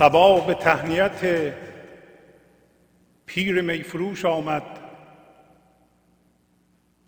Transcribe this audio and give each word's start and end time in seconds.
سبا 0.00 0.40
به 0.40 0.54
تهنیت 0.54 1.52
پیر 3.26 3.60
میفروش 3.60 4.24
آمد 4.24 4.62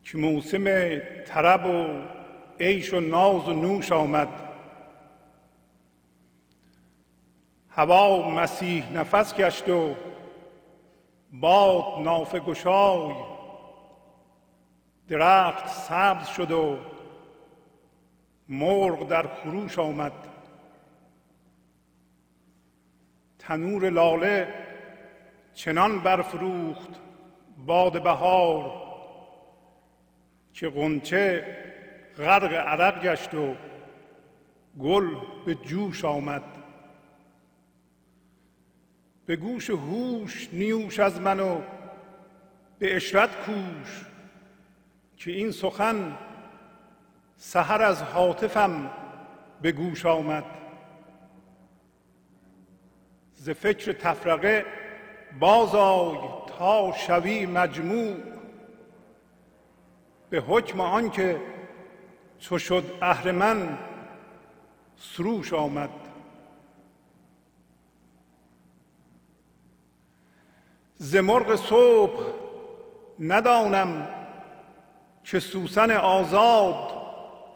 که 0.02 0.18
موسم 0.18 0.98
طرب 1.26 1.66
و 1.66 1.86
عیش 2.60 2.94
و 2.94 3.00
ناز 3.00 3.48
و 3.48 3.52
نوش 3.52 3.92
آمد. 3.92 4.28
هوا 7.68 8.30
مسیح 8.30 8.92
نفس 8.92 9.34
گشت 9.34 9.68
و 9.68 9.94
باد 11.32 12.02
نافه 12.04 12.40
گشای. 12.40 13.14
درخت 15.08 15.68
سبز 15.68 16.26
شد 16.26 16.50
و 16.50 16.78
مرغ 18.48 19.08
در 19.08 19.26
خروش 19.26 19.78
آمد. 19.78 20.31
تنور 23.46 23.90
لاله 23.90 24.48
چنان 25.54 26.00
برفروخت 26.00 26.90
باد 27.66 28.02
بهار 28.02 28.82
که 30.52 30.68
غنچه 30.68 31.56
غرق 32.18 32.52
عرق 32.54 33.02
گشت 33.02 33.34
و 33.34 33.54
گل 34.78 35.08
به 35.46 35.54
جوش 35.54 36.04
آمد. 36.04 36.42
به 39.26 39.36
گوش 39.36 39.70
هوش 39.70 40.48
نیوش 40.52 41.00
از 41.00 41.20
من 41.20 41.40
و 41.40 41.60
به 42.78 42.96
اشرت 42.96 43.36
کوش 43.36 44.04
که 45.16 45.30
این 45.30 45.50
سخن 45.50 46.18
سحر 47.36 47.82
از 47.82 48.02
حاطفم 48.02 48.90
به 49.62 49.72
گوش 49.72 50.06
آمد. 50.06 50.61
ز 53.42 53.50
فکر 53.50 53.92
تفرقه 53.92 54.66
بازای 55.40 56.18
تا 56.58 56.92
شوی 56.92 57.46
مجموع. 57.46 58.16
به 60.30 60.40
حکم 60.40 60.80
آنکه 60.80 61.40
چو 62.38 62.58
شد 62.58 62.84
اهرمن 63.02 63.78
سروش 64.96 65.52
آمد. 65.52 65.90
ز 70.96 71.16
مرغ 71.16 71.56
صبح 71.56 72.22
ندانم 73.20 74.08
که 75.24 75.40
سوسن 75.40 75.90
آزاد 75.90 76.92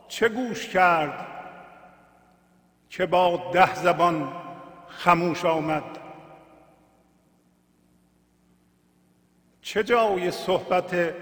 چه 0.08 0.28
گوش 0.28 0.68
کرد 0.68 1.26
که 2.90 3.06
با 3.06 3.50
ده 3.52 3.74
زبان 3.74 4.45
خموش 4.88 5.44
آمد. 5.44 5.98
چه 9.60 9.84
جای 9.84 10.30
صحبت 10.30 11.14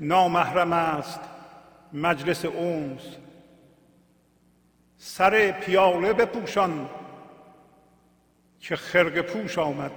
نامحرم 0.00 0.72
است 0.72 1.20
مجلس 1.92 2.44
اونس 2.44 3.16
سر 4.96 5.50
پیاله 5.50 6.12
بپوشان 6.12 6.88
که 8.60 8.76
خرق 8.76 9.20
پوش 9.20 9.58
آمد. 9.58 9.92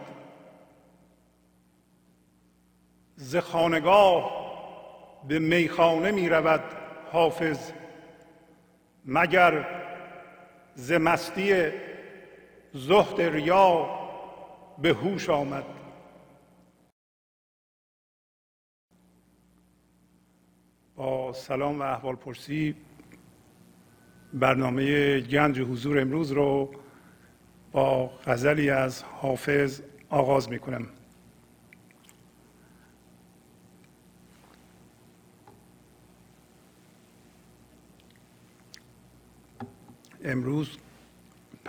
ز 3.15 3.35
خانگاه 3.35 4.39
به 5.27 5.39
میخانه 5.39 6.11
می 6.11 6.29
رود 6.29 6.63
حافظ 7.11 7.71
مگر 9.05 9.65
ز 10.75 10.91
مستی 10.91 11.71
زهد 12.73 13.21
ریا 13.21 13.89
به 14.77 14.89
هوش 14.93 15.29
آمد. 15.29 15.63
با 20.95 21.33
سلام 21.33 21.79
و 21.79 21.81
احوال 21.83 22.15
پرسی 22.15 22.75
برنامه 24.33 25.19
گنج 25.19 25.59
حضور 25.59 25.99
امروز 25.99 26.31
رو 26.31 26.71
با 27.71 28.07
غزلی 28.07 28.69
از 28.69 29.03
حافظ 29.03 29.81
آغاز 30.09 30.49
می 30.49 30.59
کنم 30.59 30.87
امروز 40.23 40.77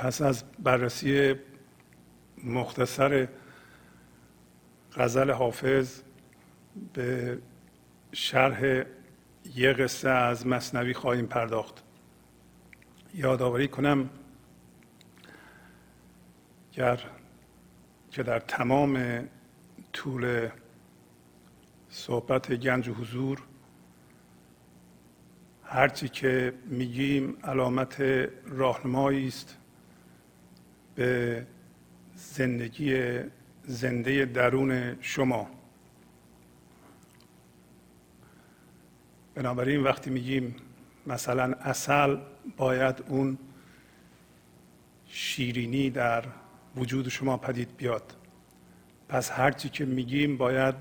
پس 0.00 0.22
از 0.22 0.44
بررسی 0.58 1.34
مختصر 2.44 3.28
غزل 4.96 5.30
حافظ 5.30 6.00
به 6.92 7.38
شرح 8.12 8.84
یه 9.54 9.72
قصه 9.72 10.08
از 10.08 10.46
مصنوی 10.46 10.94
خواهیم 10.94 11.26
پرداخت. 11.26 11.82
یادآوری 13.14 13.68
کنم 13.68 14.10
گر 16.72 17.00
که 18.10 18.22
در 18.22 18.38
تمام 18.38 19.24
طول 19.92 20.48
صحبت 21.88 22.52
گنج 22.52 22.88
و 22.88 22.94
حضور 22.94 23.42
هرچی 25.64 26.08
که 26.08 26.52
میگیم 26.66 27.36
علامت 27.44 28.00
راهنمایی 28.46 29.28
است. 29.28 29.59
به 30.94 31.46
زندگی 32.14 33.20
زنده 33.64 34.24
درون 34.24 34.96
شما. 35.00 35.50
بنابراین 39.34 39.82
وقتی 39.82 40.10
میگیم 40.10 40.56
مثلا 41.06 41.54
اصل 41.60 42.16
باید 42.56 43.04
اون 43.08 43.38
شیرینی 45.06 45.90
در 45.90 46.24
وجود 46.76 47.08
شما 47.08 47.36
پدید 47.36 47.76
بیاد. 47.76 48.16
پس 49.08 49.30
هرچی 49.30 49.68
که 49.68 49.84
میگیم 49.84 50.36
باید 50.36 50.74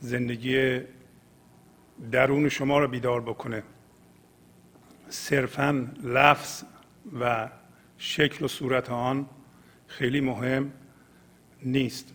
زندگی 0.00 0.80
درون 2.12 2.48
شما 2.48 2.78
رو 2.78 2.88
بیدار 2.88 3.20
بکنه. 3.20 3.62
صرفا 5.08 5.88
لفظ 6.02 6.64
و 7.20 7.48
شکل 7.98 8.44
و 8.44 8.48
صورت 8.48 8.90
آن 8.90 9.28
خیلی 9.86 10.20
مهم 10.20 10.72
نیست. 11.62 12.12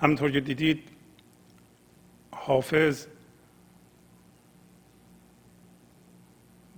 همطور 0.00 0.30
که 0.30 0.40
دیدید 0.40 0.88
حافظ 2.30 3.06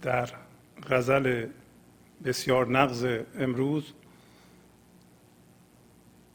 در 0.03 0.31
غزل 0.91 1.47
بسیار 2.25 2.67
نغز 2.67 3.07
امروز 3.39 3.93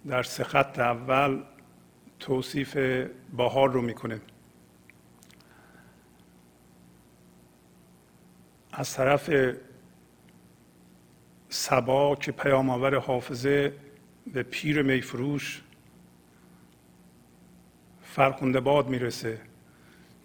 در 0.08 0.24
سخط 0.24 0.80
اول 0.80 1.44
توصیف 2.20 2.78
بهار 3.38 3.72
رو 3.72 3.82
می‌کنه. 3.82 4.22
از 8.74 8.94
طرف 8.94 9.30
سبا 11.50 12.16
که 12.16 12.32
پیام 12.32 12.70
آور 12.70 13.00
حافظه 13.00 13.74
به 14.34 14.44
پیر 14.44 14.82
میفروش 14.82 15.62
فرخونده 18.02 18.60
باد 18.60 18.88
می‌رسه 18.88 19.42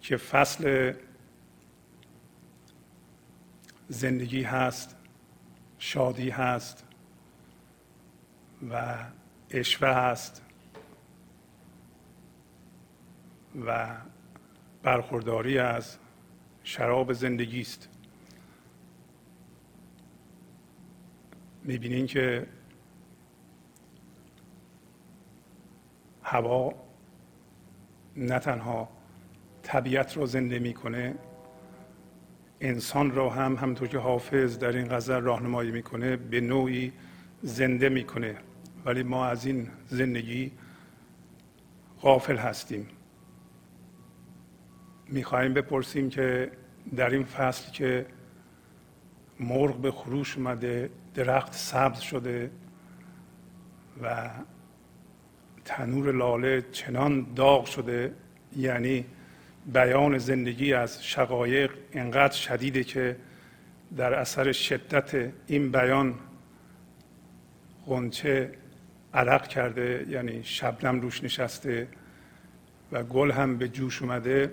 که 0.01 0.17
فصل 0.17 0.93
زندگی 3.89 4.43
هست 4.43 4.95
شادی 5.79 6.29
هست 6.29 6.83
و 8.71 8.97
اشوه 9.49 9.89
هست 9.89 10.41
و 13.65 13.87
برخورداری 14.83 15.59
از 15.59 15.97
شراب 16.63 17.13
زندگی 17.13 17.61
است. 17.61 17.96
می‌بینین 21.67 22.07
که 22.07 22.47
هوا 26.23 26.73
نه 28.17 28.39
تنها 28.39 28.89
طبیعت 29.63 30.17
را 30.17 30.25
زنده 30.25 30.59
می‌کنه 30.59 31.15
انسان 32.61 33.11
را 33.11 33.29
هم 33.29 33.55
همطور 33.55 33.87
که 33.87 33.97
حافظ 33.97 34.57
در 34.57 34.75
این 34.75 34.87
غزل 34.87 35.21
راهنمایی 35.21 35.71
می‌کنه 35.71 36.15
به 36.15 36.41
نوعی 36.41 36.93
زنده 37.41 37.89
می‌کنه. 37.89 38.35
ولی 38.85 39.03
ما 39.03 39.25
از 39.25 39.45
این 39.45 39.67
زندگی 39.87 40.51
غافل 42.01 42.37
هستیم. 42.37 42.87
می‌خواهیم 45.07 45.53
بپرسیم 45.53 46.09
که 46.09 46.51
در 46.95 47.09
این 47.09 47.23
فصل 47.23 47.71
که 47.71 48.05
مرغ 49.39 49.77
به 49.77 49.91
خروش 49.91 50.37
اومده 50.37 50.89
درخت 51.15 51.53
سبز 51.53 51.99
شده 51.99 52.51
و 54.03 54.29
تنور 55.65 56.11
لاله 56.11 56.65
چنان 56.71 57.27
داغ 57.35 57.65
شده 57.65 58.13
یعنی 58.55 59.05
بیان 59.73 60.17
زندگی 60.17 60.73
از 60.73 61.03
شقایق 61.05 61.71
انقدر 61.93 62.35
شدیده 62.35 62.83
که 62.83 63.15
در 63.97 64.13
اثر 64.13 64.51
شدت 64.51 65.31
این 65.47 65.71
بیان 65.71 66.13
غنچه 67.87 68.51
عرق 69.13 69.47
کرده 69.47 70.05
یعنی 70.09 70.43
شبنم 70.43 71.01
روش 71.01 71.23
نشسته 71.23 71.87
و 72.91 73.03
گل 73.03 73.31
هم 73.31 73.57
به 73.57 73.67
جوش 73.67 74.01
اومده. 74.01 74.51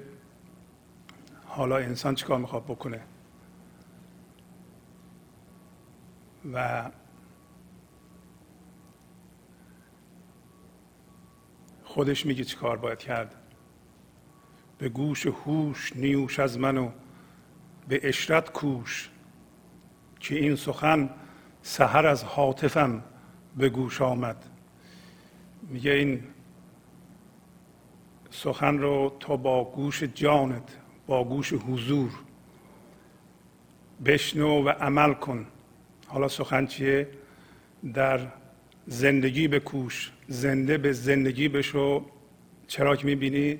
حالا 1.44 1.76
انسان 1.76 2.14
چیکار 2.14 2.38
می‌خواد 2.38 2.64
بکنه؟ 2.64 3.00
و 6.52 6.90
خودش 11.84 12.26
میگه 12.26 12.44
چی 12.44 12.56
کار 12.56 12.76
باید 12.76 12.98
کرد؟ 12.98 13.34
به 14.78 14.88
گوش 14.88 15.26
هوش 15.26 15.96
نیوش 15.96 16.38
از 16.38 16.58
منو 16.58 16.90
به 17.88 18.08
اشرت 18.08 18.52
کوش 18.52 19.10
که 20.20 20.34
این 20.34 20.56
سخن 20.56 21.10
سحر 21.62 22.06
از 22.06 22.24
حاطفم 22.24 23.02
به 23.56 23.68
گوش 23.68 24.02
آمد. 24.02 24.44
میگه 25.62 25.90
این 25.90 26.24
سخن 28.30 28.78
رو 28.78 29.16
تو 29.20 29.36
با 29.36 29.64
گوش 29.64 30.02
جانت 30.02 30.76
با 31.06 31.24
گوش 31.24 31.52
حضور 31.52 32.10
بشنو 34.04 34.62
و 34.64 34.68
عمل 34.68 35.14
کن. 35.14 35.46
حالا 36.14 36.28
سخن 36.28 36.66
چیه؟ 36.66 37.08
در 37.94 38.20
زندگی 38.86 39.48
به 39.48 39.60
کوش 39.60 40.12
زنده 40.28 40.78
به 40.78 40.92
زندگی 40.92 41.48
بشو. 41.48 42.04
چرا 42.66 42.96
که 42.96 43.06
می‌بینی؟ 43.06 43.58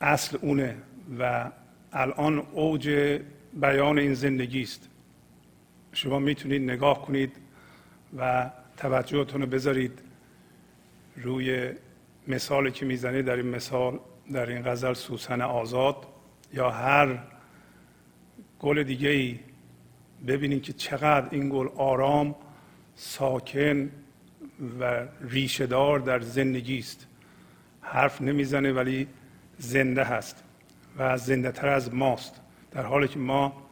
اصل 0.00 0.38
اونه 0.40 0.76
و 1.18 1.50
الان 1.92 2.38
اوج 2.38 3.18
بیان 3.54 3.98
این 3.98 4.14
زندگی 4.14 4.62
است. 4.62 4.88
شما 5.92 6.18
می‌تونید 6.18 6.62
نگاه 6.62 7.02
کنید 7.02 7.36
و 8.18 8.50
توجهتون 8.76 9.40
رو 9.40 9.46
بذارید 9.46 9.98
روی 11.16 11.70
مثالی 12.28 12.70
که 12.70 12.86
می‌زنید 12.86 13.24
در 13.24 13.36
این 13.36 13.48
مثال 13.48 13.98
در 14.32 14.46
این 14.46 14.62
غزل 14.62 14.92
سوسن 14.92 15.40
آزاد 15.40 15.96
یا 16.54 16.70
هر 16.70 17.18
گل 18.60 18.82
دیگه 18.82 19.08
ای 19.08 19.38
ببینید 20.26 20.62
که 20.62 20.72
چقدر 20.72 21.28
این 21.30 21.48
گل 21.48 21.68
آرام 21.76 22.34
ساکن 22.94 23.90
و 24.80 25.06
ریشهدار 25.20 25.98
در 25.98 26.20
زندگی 26.20 26.78
است. 26.78 27.06
حرف 27.80 28.22
نمی‌زنه 28.22 28.72
ولی 28.72 29.06
زنده 29.58 30.04
هست 30.04 30.44
و 30.98 31.18
زنده 31.18 31.52
تر 31.52 31.68
از 31.68 31.94
ماست 31.94 32.40
در 32.70 32.82
حالی 32.82 33.08
که 33.08 33.18
ما 33.18 33.62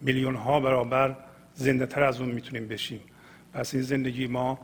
میلیون 0.00 0.34
ها 0.34 0.60
برابر 0.60 1.16
زنده 1.54 1.86
تر 1.86 2.02
از 2.02 2.20
اون 2.20 2.30
می‌تونیم 2.30 2.68
بشیم. 2.68 3.00
پس 3.52 3.74
این 3.74 3.82
زندگی 3.82 4.26
ما 4.26 4.58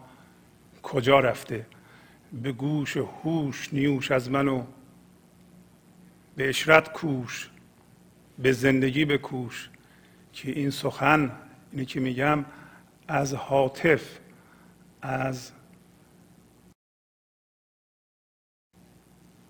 کجا 0.82 1.20
رفته؟ 1.20 1.66
به 2.32 2.52
گوش 2.52 2.96
هوش 2.96 3.68
نیوش 3.72 4.10
از 4.10 4.30
منو 4.30 4.64
به 6.36 6.48
اشرت 6.48 6.92
کوش 6.92 7.50
به 8.38 8.52
زندگی 8.52 9.04
بکوش. 9.04 9.70
که 10.32 10.50
این 10.50 10.70
سخن 10.70 11.32
اینی 11.72 11.84
که 11.86 12.00
میگم 12.00 12.44
از 13.08 13.34
حاطف 13.34 14.18
از 15.02 15.52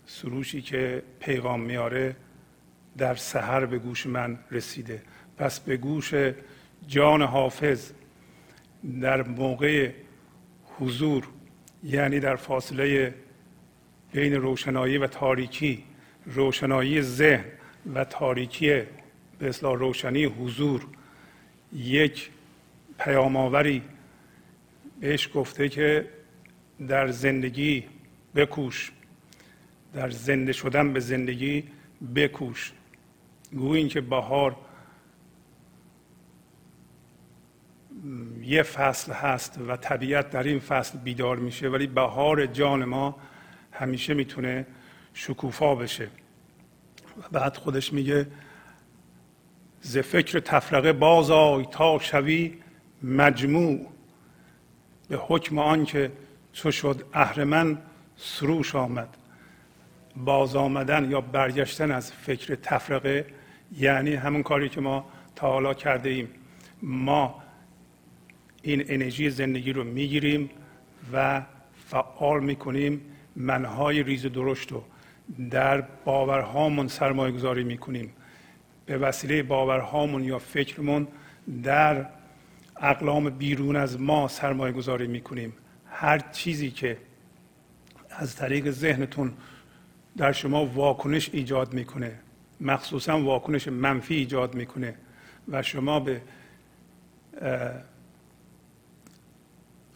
سروشی 0.07 0.63
که 0.63 1.03
پیغام 1.21 1.61
میاره 1.61 2.17
در 2.99 3.15
سحر 3.15 3.67
به 3.67 3.79
گوش 3.79 4.07
من 4.07 4.39
رسیده. 4.51 5.03
پس 5.37 5.61
به 5.61 5.77
گوش 5.77 6.15
جان 6.87 7.23
حافظ 7.23 7.93
در 9.01 9.23
موقع 9.23 9.93
حضور 10.79 11.29
یعنی 11.85 12.21
در 12.21 12.37
فاصله 12.37 13.15
بین 14.13 14.35
روشنایی 14.35 14.99
و 14.99 15.07
تاریکی 15.07 15.85
روشنایی 16.27 17.03
ذهن 17.03 17.45
و 17.95 18.05
تاریکی 18.05 18.83
به 19.39 19.49
اصلاح 19.49 19.79
روشنی 19.79 20.25
حضور 20.25 20.87
یک 21.73 22.31
پیام 22.99 23.37
آوری 23.37 23.83
بهش 25.01 25.29
گفته 25.35 25.69
که 25.69 26.09
در 26.89 27.09
زندگی 27.09 27.85
بکوش 28.35 28.93
در 29.95 30.11
زنده 30.11 30.53
شدن 30.53 30.93
به 30.93 31.01
زندگی 31.01 31.65
بکوش. 32.15 32.73
گویین 33.53 33.89
که 33.89 34.01
بهار 34.01 34.57
یه 38.43 38.63
فصل 38.63 39.13
هست 39.13 39.59
و 39.69 39.77
طبیعت 39.77 40.31
در 40.31 40.43
این 40.43 40.59
فصل 40.59 40.99
بیدار 40.99 41.37
میشه 41.37 41.69
ولی 41.69 41.87
بهار 41.87 42.47
جان 42.47 42.85
ما 42.85 43.17
همیشه 43.73 44.15
می‌تونه 44.15 44.67
شکوفا 45.15 45.75
بشه. 45.75 46.09
و 47.19 47.29
بعد 47.33 47.57
خودش 47.57 47.93
میگه 47.93 48.27
ز 49.81 49.99
فکر 49.99 50.41
تفرقه 50.41 50.93
باز 50.93 51.31
آی 51.31 51.65
تا 51.71 51.99
شوی 51.99 52.55
مجموع. 53.03 53.87
به 55.09 55.17
حکم 55.17 55.59
آنکه 55.59 56.13
چو 56.53 56.71
شد 56.71 57.05
اهرمن 57.13 57.79
سروش 58.17 58.75
آمد. 58.75 59.09
باز 60.17 60.57
آمدن 60.57 61.11
یا 61.11 61.21
برگشتن 61.21 61.91
از 61.91 62.13
فکر 62.13 62.55
تفرقه 62.55 63.27
یعنی 63.79 64.15
همون 64.15 64.43
کاری 64.43 64.69
که 64.69 64.81
ما 64.81 65.05
تا 65.37 65.53
حالا 65.53 65.75
کرده 65.75 66.11
ایم. 66.11 66.29
ما 66.83 67.43
این 68.63 68.85
انرژی 68.89 69.31
زندگی 69.31 69.73
رو 69.73 69.85
می‌گیریم 69.85 70.51
و 71.13 71.43
فعال 71.87 72.45
می‌کنیم 72.45 73.01
منهای 73.37 74.03
ریز 74.03 74.27
درشت 74.27 74.73
رو 74.73 74.85
در 75.51 75.81
باورهامون 75.81 76.89
سرمایه 76.89 77.33
گذاری 77.33 77.65
می‌کنیم. 77.65 78.13
به 78.89 78.99
وسیله 78.99 79.43
باورهامون 79.43 80.25
یا 80.25 80.39
فکرمون 80.39 81.09
در 81.63 82.07
اقلام 82.77 83.31
بیرون 83.31 83.77
از 83.77 84.01
ما 84.01 84.29
سرمایه 84.29 84.73
گذاری 84.73 85.07
می‌کنیم. 85.07 85.53
هر 85.91 86.19
چیزی 86.19 86.71
که 86.71 86.99
از 88.11 88.37
طریق 88.37 88.71
ذهنتون 88.71 89.33
در 90.17 90.33
شما 90.33 90.67
واکنش 90.67 91.31
ایجاد 91.33 91.75
می‌کنه 91.75 92.19
مخصوصا 92.61 93.21
واکنش 93.21 93.69
منفی 93.69 94.15
ایجاد 94.15 94.55
می‌کنه 94.55 94.95
و 95.49 95.63
شما 95.63 96.01
به 96.01 96.23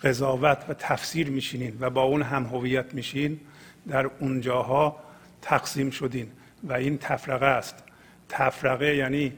قضاوت 0.03 0.65
و 0.69 0.75
تفسیر 0.75 1.31
میشینین 1.31 1.77
و 1.81 1.91
با 1.91 2.03
اون 2.03 2.23
هم 2.23 2.45
هویت 2.45 2.95
میشین 2.95 3.41
در 3.89 4.07
اونجاها 4.07 4.97
تقسیم 5.43 5.91
شدین 5.91 6.31
و 6.65 6.73
این 6.73 6.99
تفرقه 6.99 7.47
است. 7.47 7.85
تفرقه 8.33 8.97
یعنی 8.97 9.33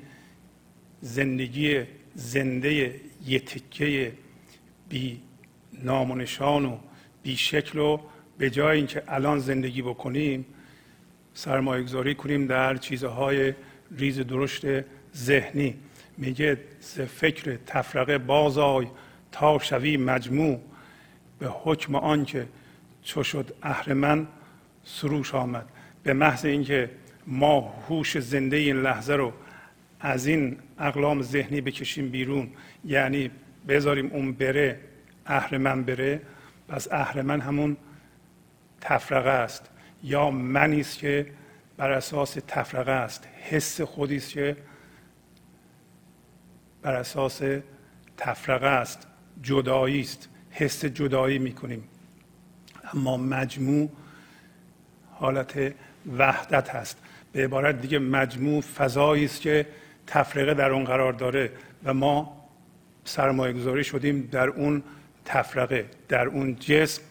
زندگی 1.01 1.83
زنده 2.15 2.95
یه 3.27 3.41
تکه 3.41 4.13
بی 4.89 5.21
نام 5.83 6.11
و 6.11 6.15
نشان 6.15 6.65
و 6.65 6.79
بی 7.23 7.37
شکل 7.37 7.79
و 7.79 8.01
به 8.39 8.51
جای 8.51 8.77
اینکه 8.77 9.03
الان 9.09 9.39
زندگی 9.39 9.83
بکنیم 9.83 10.47
سرمایه 11.35 11.83
گذاری 11.83 12.15
کنیم 12.15 12.47
در 12.47 12.77
چیزهای 12.77 13.55
ریز 13.91 14.21
درشت 14.21 14.65
ذهنی. 15.17 15.75
میگه 16.19 16.59
فکر 17.09 17.59
تفرقه 17.67 18.19
بازای 18.19 18.87
تا 19.33 19.59
شوی 19.59 19.97
مجموع. 19.97 20.61
به 21.39 21.49
حکم 21.49 21.95
آنکه 21.95 22.49
چو 23.03 23.23
شد 23.23 23.55
اهرمن 23.63 24.27
سروش 24.85 25.35
آمد. 25.35 25.69
به 26.03 26.13
محض 26.13 26.45
اینکه 26.45 26.91
ما 27.27 27.85
هوش 27.89 28.19
زنده 28.19 28.57
این 28.57 28.83
لحظه 28.83 29.15
رو 29.15 29.33
از 30.01 30.27
این 30.27 30.59
اقلام 30.79 31.23
ذهنی 31.23 31.61
بکشیم 31.61 32.09
بیرون. 32.09 32.51
یعنی 32.85 33.31
بذاریم 33.69 34.11
اون 34.13 34.33
بره 34.33 34.81
اهرمن 35.27 35.83
بره. 35.83 36.21
پس 36.69 36.89
اهرمن 36.93 37.41
همون 37.41 37.77
تفرقه 38.81 39.31
است. 39.31 39.71
یا 40.03 40.31
منی 40.31 40.81
است 40.81 40.99
که 40.99 41.27
بر 41.77 41.91
اساس 41.91 42.37
تفرقه 42.49 42.93
است. 42.93 43.29
حس 43.43 43.81
خودی 43.81 44.17
است 44.17 44.31
که 44.31 44.57
بر 46.83 46.95
اساس 46.95 47.43
تفرقه 48.17 48.67
است. 48.67 49.07
جدایی 49.43 50.01
است. 50.01 50.29
حس 50.51 50.85
جدایی 50.85 51.39
می‌کنیم. 51.39 51.85
اما 52.95 53.17
مجموع 53.17 53.91
حالت 55.13 55.75
وحدت 56.19 56.71
هست. 56.71 57.04
به 57.35 57.45
عبارت 57.45 57.81
دیگه 57.81 57.99
مجموع 57.99 58.61
فضایی 58.61 59.25
است 59.25 59.41
که 59.41 59.67
تفرقه 60.07 60.55
در 60.55 60.71
اون 60.71 60.85
قرار 60.85 61.13
داره 61.13 61.53
و 61.85 61.95
ما 61.95 62.45
سرمایه 63.05 63.53
گذاری 63.53 63.85
شدیم 63.85 64.29
در 64.33 64.49
اون 64.49 64.83
تفرقه 65.25 65.87
در 66.09 66.27
اون 66.27 66.57
جسم 66.57 67.03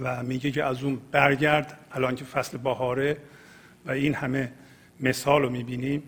و 0.00 0.22
میگه 0.22 0.50
که 0.50 0.64
از 0.64 0.82
اون 0.82 1.00
برگرد. 1.12 1.78
الان 1.92 2.14
که 2.14 2.24
فصل 2.24 2.58
بهاره 2.58 3.16
و 3.86 3.90
این 3.90 4.14
همه 4.14 4.52
مثال 5.00 5.42
رو 5.42 5.50
می‌بینیم 5.50 6.02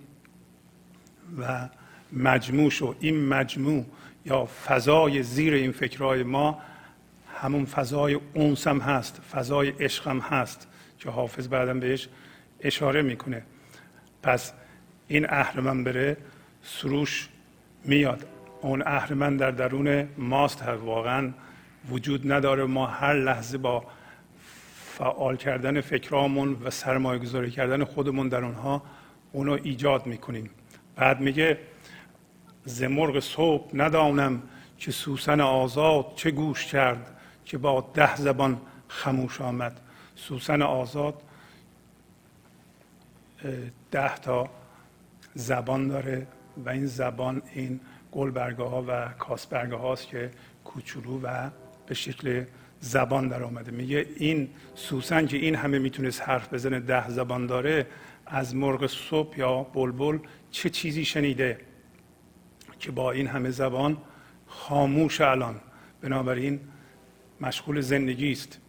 و 1.38 1.68
مجموع 2.12 2.70
شو 2.70 2.94
این 3.00 3.26
مجموع 3.26 3.84
یا 4.24 4.48
فضای 4.66 5.22
زیر 5.22 5.54
این 5.54 5.72
فکرهای 5.72 6.22
ما 6.22 6.62
همون 7.34 7.64
فضای 7.64 8.20
اونس 8.34 8.66
هم 8.66 8.78
هست 8.78 9.20
فضای 9.32 9.68
عشق 9.68 10.08
هم 10.08 10.18
هست 10.18 10.68
که 10.98 11.10
حافظ 11.10 11.48
بعدا 11.48 11.74
بهش 11.74 12.08
اشاره 12.60 13.02
می‌کنه. 13.02 13.42
پس 14.22 14.52
این 15.08 15.26
اهرمن 15.30 15.84
بره 15.84 16.16
سروش 16.62 17.28
میاد. 17.84 18.26
اون 18.60 18.82
اهرمن 18.86 19.36
در 19.36 19.50
درون 19.50 20.08
ماست 20.18 20.62
واقعا. 20.62 21.32
وجود 21.90 22.32
نداره. 22.32 22.64
ما 22.64 22.86
هر 22.86 23.14
لحظه 23.14 23.58
با 23.58 23.84
فعال 24.98 25.36
کردن 25.36 25.80
فکرامون 25.80 26.56
و 26.64 26.70
سرمایه 26.70 27.18
گذاری 27.18 27.50
کردن 27.50 27.84
خودمون 27.84 28.28
در 28.28 28.44
اونها 28.44 28.82
اونو 29.32 29.58
ایجاد 29.62 30.06
می‌کنیم. 30.06 30.50
بعد 30.96 31.20
میگه 31.20 31.58
زمرغ 32.64 33.20
صبح 33.20 33.70
ندانم 33.74 34.42
که 34.78 34.90
سوسن 34.90 35.40
آزاد 35.40 36.06
چه 36.16 36.30
گوش 36.30 36.66
کرد 36.66 37.16
که 37.44 37.58
با 37.58 37.90
ده 37.94 38.16
زبان 38.16 38.60
خموش 38.88 39.40
آمد. 39.40 39.80
سوسن 40.16 40.62
آزاد 40.62 41.22
ده 43.90 44.18
تا 44.18 44.50
زبان 45.34 45.88
داره 45.88 46.26
و 46.64 46.68
این 46.68 46.86
زبان 46.86 47.42
این 47.54 47.80
گلبرگه 48.12 48.64
ها 48.64 48.84
و 48.88 49.08
کاسبرگه 49.18 49.76
هاست 49.76 50.08
که 50.08 50.30
کوچولو 50.64 51.20
و 51.22 51.50
به 51.86 51.94
شکل 51.94 52.44
زبان 52.80 53.28
در 53.28 53.42
آمده 53.42 53.70
میگه 53.70 54.06
این 54.16 54.48
سوسن 54.74 55.26
که 55.26 55.36
این 55.36 55.54
همه 55.54 55.78
می‌تونست 55.78 56.22
حرف 56.22 56.54
بزنه 56.54 56.80
ده 56.80 57.10
زبان 57.10 57.46
داره 57.46 57.86
از 58.26 58.54
مرغ 58.54 58.86
صبح 58.86 59.38
یا 59.38 59.62
بلبل 59.62 60.18
چه 60.50 60.70
چیزی 60.70 61.04
شنیده 61.04 61.58
که 62.78 62.90
با 62.90 63.12
این 63.12 63.26
همه 63.26 63.50
زبان 63.50 63.96
خاموش 64.46 65.20
الان؟ 65.20 65.60
بنابراین 66.00 66.60
مشغول 67.40 67.80
زندگی 67.80 68.32
است. 68.32 68.60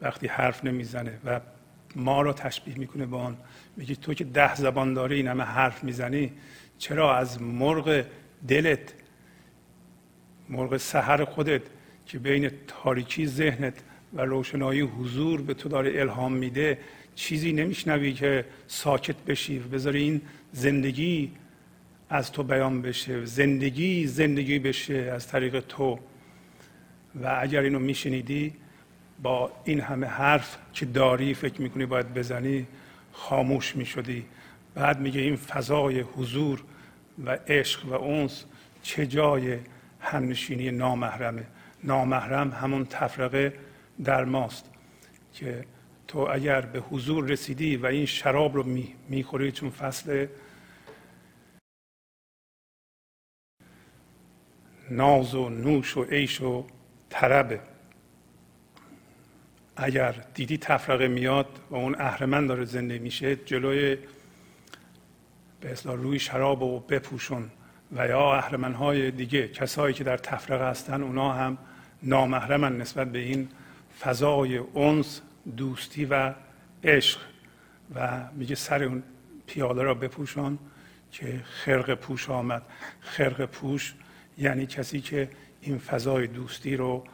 وقتی 0.00 0.26
حرف 0.26 0.64
نمی‌زنه 0.64 1.18
و 1.24 1.40
ما 1.96 2.22
را 2.22 2.32
تشبیه 2.32 2.78
می‌کنه 2.78 3.06
با 3.06 3.22
آن. 3.22 3.36
میگه 3.76 3.94
تو 3.94 4.14
که 4.14 4.24
ده 4.24 4.54
زبان 4.54 4.94
داری 4.94 5.16
این 5.16 5.28
همه 5.28 5.44
حرف 5.44 5.84
می‌زنی 5.84 6.32
چرا 6.78 7.16
از 7.16 7.42
مرغ 7.42 8.04
دلت 8.48 8.94
مرغ 10.48 10.76
سحر 10.76 11.24
خودت 11.24 11.62
که 12.06 12.18
بین 12.18 12.50
تاریکی 12.66 13.26
ذهنت 13.26 13.74
و 14.14 14.22
روشنایی 14.22 14.80
حضور 14.80 15.42
به 15.42 15.54
تو 15.54 15.68
داره 15.68 16.00
الهام 16.00 16.32
میده 16.32 16.78
چیزی 17.14 17.52
نمیشنوی 17.52 18.12
که 18.12 18.44
ساکت 18.66 19.16
بشی 19.16 19.58
و 19.58 19.62
بذاری 19.62 20.02
این 20.02 20.20
زندگی 20.52 21.32
از 22.08 22.32
تو 22.32 22.42
بیان 22.42 22.82
بشه 22.82 23.24
زندگی 23.24 24.06
زندگی 24.06 24.58
بشه 24.58 24.94
از 24.94 25.28
طریق 25.28 25.60
تو. 25.60 25.98
و 27.22 27.38
اگر 27.40 27.60
اینو 27.60 27.78
میشنیدی 27.78 28.52
با 29.22 29.52
این 29.64 29.80
همه 29.80 30.06
حرف 30.06 30.56
که 30.72 30.86
داری 30.86 31.34
فکر 31.34 31.62
می‌کنی 31.62 31.86
باید 31.86 32.14
بزنی 32.14 32.66
خاموش 33.12 33.76
می‌شدی. 33.76 34.24
بعد 34.74 35.00
میگه 35.00 35.20
این 35.20 35.36
فضای 35.36 36.00
حضور 36.00 36.64
و 37.24 37.30
عشق 37.30 37.86
و 37.86 37.94
اونس 37.94 38.44
چه 38.82 39.06
جای 39.06 39.58
همنشینی 40.00 40.70
نامحرمه. 40.70 41.46
نامحرم 41.84 42.50
همون 42.50 42.84
تفرقه 42.84 43.54
در 44.04 44.24
ماست 44.24 44.70
که 45.32 45.64
تو 46.08 46.18
اگر 46.18 46.60
به 46.60 46.80
حضور 46.80 47.24
رسیدی 47.24 47.76
و 47.76 47.86
این 47.86 48.06
شراب 48.06 48.56
رو 48.56 48.62
می‌خوری 49.08 49.52
چون 49.52 49.70
فصل 49.70 50.26
ناز 54.90 55.34
و 55.34 55.48
نوش 55.48 55.96
و 55.96 56.02
عیش 56.04 56.40
و 56.40 56.66
طربه. 57.10 57.60
اگر 59.76 60.14
دیدی 60.34 60.58
تفرقه 60.58 61.08
میاد 61.08 61.46
و 61.70 61.74
اون 61.74 61.96
اهرمن 61.98 62.46
داره 62.46 62.64
زنده 62.64 62.98
میشه 62.98 63.36
جلوی 63.36 63.96
به 65.60 65.72
اصلاح 65.72 65.96
روی 65.96 66.18
شراب 66.18 66.62
و 66.62 66.80
بپوشون. 66.80 67.50
و 67.96 68.08
یا 68.08 68.34
اهرمن 68.34 68.74
های 68.74 69.10
دیگه 69.10 69.48
کسایی 69.48 69.94
که 69.94 70.04
در 70.04 70.16
تفرقه 70.16 70.64
هستن 70.64 71.02
اونا 71.02 71.32
هم 71.32 71.58
نامحرمن 72.02 72.78
نسبت 72.78 73.12
به 73.12 73.18
این 73.18 73.48
فضای 74.00 74.56
اونس 74.56 75.20
دوستی 75.56 76.04
و 76.04 76.34
عشق. 76.84 77.20
و 77.94 78.20
میگه 78.32 78.54
سر 78.54 78.82
اون 78.82 79.02
پیاده 79.46 79.82
را 79.82 79.94
بپوشان 79.94 80.58
که 81.12 81.40
خرق 81.44 81.94
پوش 81.94 82.30
آمد. 82.30 82.62
خرق 83.00 83.44
پوش 83.44 83.94
یعنی 84.38 84.66
کسی 84.66 85.00
که 85.00 85.28
این 85.60 85.78
فضای 85.78 86.26
دوستی 86.26 86.76
رو 86.76 87.04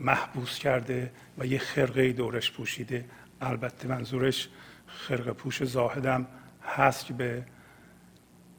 محبوس 0.00 0.58
کرده 0.58 1.10
و 1.38 1.46
یه 1.46 1.58
خرقه 1.58 2.12
دورش 2.12 2.52
پوشیده. 2.52 3.04
البته 3.40 3.88
منظورش 3.88 4.48
خرقه 4.86 5.32
پوش 5.32 5.64
زاهدم 5.64 6.26
هست 6.62 7.06
که 7.06 7.14
به 7.14 7.44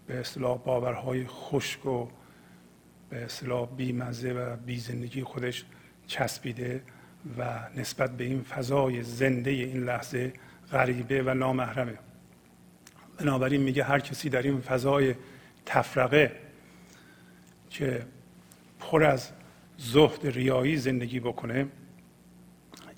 به 0.07 0.19
اصطلاح 0.19 0.57
باورهای 0.57 1.27
خشک 1.27 1.85
و 1.85 2.07
به 3.09 3.25
اصطلاح 3.25 3.75
بیمزه 3.75 4.33
و 4.33 4.55
بی 4.55 4.79
زندگی 4.79 5.23
خودش 5.23 5.65
چسبیده 6.07 6.83
و 7.37 7.59
نسبت 7.75 8.17
به 8.17 8.23
این 8.23 8.41
فضای 8.41 9.03
زنده 9.03 9.51
این 9.51 9.83
لحظه 9.83 10.33
غریبه 10.71 11.23
و 11.23 11.33
نامحرمه. 11.33 11.97
بنابراین 13.17 13.61
میگه 13.61 13.83
هر 13.83 13.99
کسی 13.99 14.29
در 14.29 14.41
این 14.41 14.61
فضای 14.61 15.15
تفرقه 15.65 16.31
که 17.69 18.05
پر 18.79 19.03
از 19.03 19.31
زهد 19.77 20.27
ریایی 20.27 20.77
زندگی 20.77 21.19
بکنه 21.19 21.67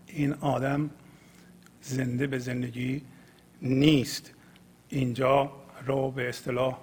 این 0.08 0.34
آدم 0.34 0.90
زنده 1.82 2.28
به 2.28 2.40
زندگی 2.40 3.02
نیست. 3.62 4.34
اینجا 4.90 5.52
رو 5.86 6.12
به 6.12 6.30
اصطلاح 6.30 6.78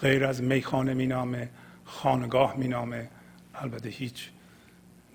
غیر 0.00 0.24
از 0.24 0.42
میخانه 0.42 0.94
مینامه 0.94 1.50
خانگاه 1.84 2.56
مینامه. 2.56 3.10
البته 3.54 3.88
هیچ 3.88 4.30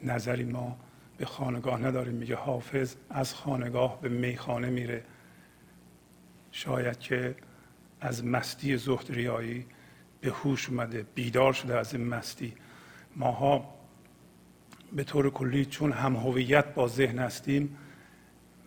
نظری 0.03 0.43
ما 0.43 0.77
به 1.17 1.25
خانگاه 1.25 1.79
نداریم. 1.79 2.13
میگه 2.13 2.35
حافظ 2.35 2.95
از 3.09 3.33
خانگاه 3.33 4.01
به 4.01 4.09
میخانه 4.09 4.69
میره. 4.69 5.03
شاید 6.51 6.99
که 6.99 7.35
از 8.01 8.25
مستی 8.25 8.77
زهد 8.77 9.11
ریایی 9.11 9.65
به 10.21 10.29
هوش 10.29 10.69
اومده 10.69 11.05
بیدار 11.15 11.53
شده 11.53 11.77
از 11.77 11.93
این 11.93 12.07
مستی. 12.07 12.53
ماها 13.15 13.75
به 14.93 15.03
طور 15.03 15.29
کلی 15.29 15.65
چون 15.65 15.91
هم 15.91 16.15
هویت 16.15 16.73
با 16.73 16.87
ذهن 16.87 17.19
هستیم 17.19 17.77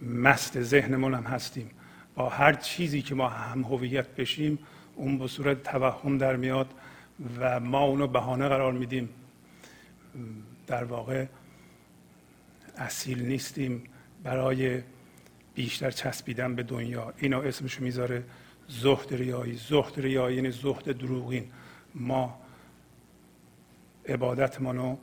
مست 0.03 0.63
ذهنمون 0.63 1.15
هم 1.15 1.25
هستیم. 1.25 1.71
با 2.15 2.29
هر 2.29 2.53
چیزی 2.53 3.03
که 3.03 3.15
ما 3.15 3.29
هم 3.29 3.63
هویت 3.63 4.09
بشیم 4.09 4.59
اون 4.95 5.19
به 5.19 5.27
صورت 5.27 5.63
توهم 5.63 6.19
در 6.19 6.37
میاد 6.37 6.75
و 7.39 7.61
ما 7.61 7.85
اونو 7.85 8.07
بهانه 8.07 8.49
قرار 8.49 8.73
میدیم. 8.73 9.09
در 10.67 10.85
واقع 10.85 11.27
اصیل 12.77 13.23
نیستیم 13.27 13.85
برای 14.23 14.83
بیشتر 15.55 15.91
چسبیدن 15.91 16.55
به 16.55 16.63
دنیا. 16.63 17.13
اینا 17.19 17.43
اسمشو 17.43 17.83
می‌ذاره 17.83 18.25
زهد 18.69 19.15
ریایی. 19.15 19.55
زهد 19.55 20.01
ریایی 20.01 20.37
یعنی 20.37 20.51
زهد 20.51 20.99
دروغین. 20.99 21.45
ما 21.95 22.42
عبادتمان 24.09 24.77
رو 24.77 24.99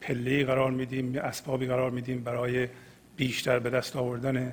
پله 0.00 0.44
قرار 0.44 0.70
میدیم 0.70 1.18
اسبابی 1.18 1.66
قرار 1.66 1.90
میدیم 1.90 2.24
برای 2.24 2.68
بیشتر 3.16 3.58
به 3.58 3.70
دست 3.70 3.96
آوردن 3.96 4.52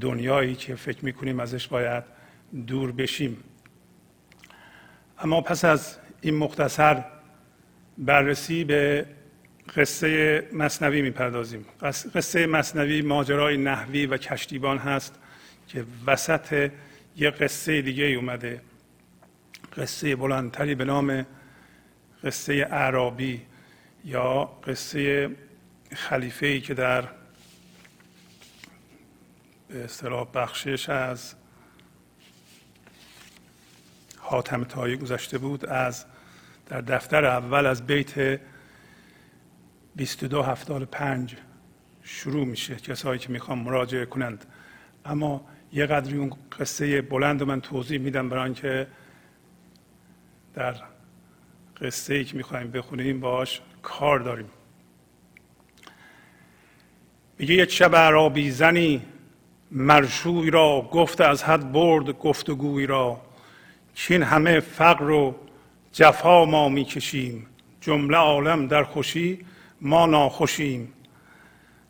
دنیایی 0.00 0.54
که 0.54 0.74
فکر 0.74 1.04
می‌کنیم 1.04 1.40
ازش 1.40 1.68
باید 1.68 2.04
دور 2.66 2.92
بشیم. 2.92 3.36
اما 5.18 5.40
پس 5.40 5.64
از 5.64 5.96
این 6.20 6.34
مختصر 6.34 7.04
بررسی 7.98 8.64
به 8.64 9.06
قصه 9.76 10.42
مصنوی 10.52 11.02
می‌پردازیم. 11.02 11.66
قصه 12.14 12.46
مصنوی 12.46 13.02
ماجرای 13.02 13.56
نحوی 13.56 14.06
و 14.06 14.16
کشتیبان 14.16 14.78
هست 14.78 15.18
که 15.68 15.84
وسط 16.06 16.70
یه 17.16 17.30
قصه 17.30 17.82
دیگه 17.82 18.04
اومده. 18.04 18.60
قصه 19.76 20.16
بلندتری 20.16 20.74
به 20.74 20.84
نام 20.84 21.26
قصه 22.24 22.68
اعرابی 22.70 23.42
یا 24.04 24.44
قصه 24.44 25.30
خلیفه 25.94 26.46
ای 26.46 26.60
که 26.60 26.74
در 26.74 27.08
به 29.68 29.84
اصطلاح 29.84 30.28
بخشش 30.34 30.88
از 30.88 31.34
حاتم 34.18 34.64
تایی 34.64 34.96
گذشته 34.96 35.38
بود 35.38 35.66
از 35.66 36.04
در 36.66 36.80
دفتر 36.80 37.24
اول 37.24 37.66
از 37.66 37.86
بیت 37.86 38.40
2275 39.96 41.36
شروع 42.02 42.44
میشه. 42.44 42.76
کسایی 42.76 43.18
که 43.18 43.32
می‌خوان 43.32 43.58
مراجعه 43.58 44.06
کنند. 44.06 44.44
اما 45.04 45.48
یه 45.72 45.86
قدری 45.86 46.16
اون 46.16 46.32
قصه 46.60 47.02
بلند 47.02 47.42
من 47.42 47.60
توضیح 47.60 47.98
میدم 47.98 48.28
برای 48.28 48.44
اینکه 48.44 48.86
در 50.54 50.74
قصه 51.80 52.14
ای 52.14 52.24
که 52.24 52.36
می‌خوایم 52.36 52.70
بخونیم 52.70 53.20
باش 53.20 53.60
کار 53.82 54.18
داریم. 54.18 54.50
میگه 57.38 57.54
یک 57.54 57.70
شب 57.70 57.96
عرابی 57.96 58.50
زنی 58.50 59.02
مرشوی 59.70 60.50
را 60.50 60.88
گفت 60.92 61.20
از 61.20 61.44
حد 61.44 61.72
برد 61.72 62.10
گفتگوی 62.10 62.86
را. 62.86 63.20
چین 63.94 64.22
همه 64.22 64.60
فقر 64.60 65.10
و 65.10 65.34
جفا 65.92 66.44
ما 66.44 66.68
می‌کشیم. 66.68 67.46
جمله 67.80 68.16
عالم 68.16 68.66
در 68.66 68.84
خوشی 68.84 69.44
ما 69.80 70.06
ناخوشیم. 70.06 70.92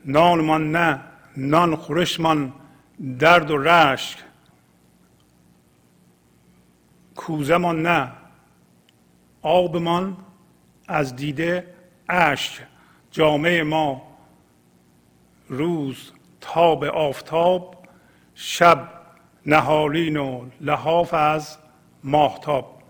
نانمان 0.05 0.73
نه 0.73 1.01
نان 1.37 1.77
خورشمان 1.77 2.53
درد 3.19 3.51
و 3.51 3.59
رشک. 3.59 4.19
کوزمان 7.17 7.83
نه 7.83 8.13
آبمان 9.45 10.17
از 10.89 11.17
دیده 11.17 11.67
اشک 12.09 12.63
جامعه 13.11 13.63
ما 13.63 14.03
روز 15.49 16.13
تاب 16.41 16.85
آفتاب 16.85 17.85
شب 18.35 18.89
نهالین 19.47 20.17
و 20.17 20.47
لحاف 20.61 21.15
از 21.15 21.59
ماهتاب. 22.05 22.83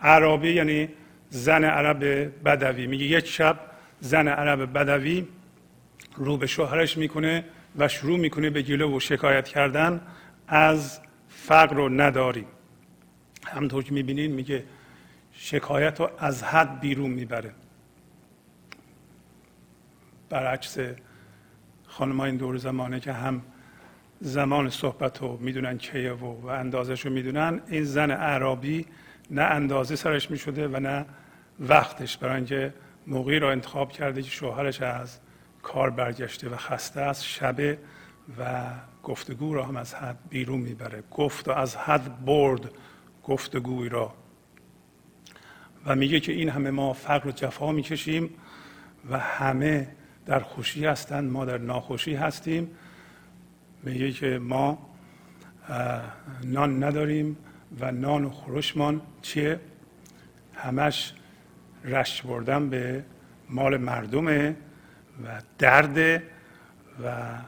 عربی 0.00 0.52
یعنی 0.52 0.88
زن 1.28 1.64
عرب 1.64 2.04
بدوی. 2.44 2.86
میگه 2.86 3.04
یک 3.04 3.26
شب 3.26 3.60
زن 4.00 4.28
عرب 4.28 4.78
بدوی 4.78 5.26
رو 6.16 6.36
به 6.36 6.46
شوهرش 6.46 6.98
می‌کنه 6.98 7.44
و 7.78 7.88
شروع 7.88 8.18
می‌کنه 8.18 8.50
به 8.50 8.62
گله 8.62 8.84
و 8.84 9.00
شکایت 9.00 9.48
کردن 9.48 10.00
از 10.48 11.00
فقر 11.28 11.78
و 11.78 11.88
نداری. 11.88 12.46
همطور 13.46 13.84
که 13.84 13.92
می‌بینین 13.92 14.32
میگه 14.32 14.64
شکایت 15.42 16.00
رو 16.00 16.10
از 16.18 16.42
حد 16.42 16.80
بیرون 16.80 17.10
می‌بره. 17.10 17.52
برعکس 20.28 20.78
خانم 21.86 22.20
این 22.20 22.36
دور 22.36 22.56
زمانه 22.56 23.00
که 23.00 23.12
هم 23.12 23.42
زمان 24.20 24.70
صحبت 24.70 25.18
رو 25.18 25.36
می‌دونن 25.36 25.78
کیه 25.78 26.12
و, 26.12 26.40
و 26.40 26.46
اندازش 26.46 27.06
رو 27.06 27.12
می‌دونن 27.12 27.60
این 27.68 27.84
زن 27.84 28.10
عربی 28.10 28.86
نه 29.30 29.42
اندازه 29.42 29.96
سرش 29.96 30.30
می‌شده 30.30 30.68
و 30.68 30.80
نه 30.80 31.06
وقتش 31.60 32.16
برای 32.16 32.36
اینکه 32.36 32.74
موقعی 33.06 33.38
را 33.38 33.50
انتخاب 33.50 33.92
کرده 33.92 34.22
که 34.22 34.30
شوهرش 34.30 34.82
از 34.82 35.18
کار 35.62 35.90
برگشته 35.90 36.48
و 36.48 36.56
خسته 36.56 37.00
است 37.00 37.24
شبه 37.24 37.78
و 38.38 38.64
گفتگو 39.02 39.54
را 39.54 39.64
هم 39.64 39.76
از 39.76 39.94
حد 39.94 40.18
بیرون 40.28 40.60
می‌بره. 40.60 41.02
گفت 41.10 41.48
و 41.48 41.52
از 41.52 41.76
حد 41.76 42.24
برد 42.24 42.70
گفتگوی 43.24 43.88
را 43.88 44.14
و 45.86 45.94
میگه 45.94 46.20
که 46.20 46.32
این 46.32 46.48
همه 46.48 46.70
ما 46.70 46.92
فقر 46.92 47.28
و 47.28 47.32
جفا 47.32 47.72
می‌کشیم 47.72 48.30
و 49.10 49.18
همه 49.18 49.88
در 50.26 50.40
خوشی 50.40 50.86
هستند 50.86 51.30
ما 51.30 51.44
در 51.44 51.58
ناخوشی 51.58 52.14
هستیم. 52.14 52.70
میگه 53.82 54.12
که 54.12 54.38
ما 54.38 54.90
نان 56.44 56.84
نداریم 56.84 57.36
و 57.80 57.92
نان 57.92 58.24
و 58.24 58.30
خورشمان 58.30 59.02
چیه؟ 59.22 59.60
همش 60.54 61.14
رشت 61.84 62.22
بردن 62.22 62.70
به 62.70 63.04
مال 63.48 63.76
مردمه 63.76 64.56
و 65.24 65.42
درد 65.58 66.22
و 67.04 67.38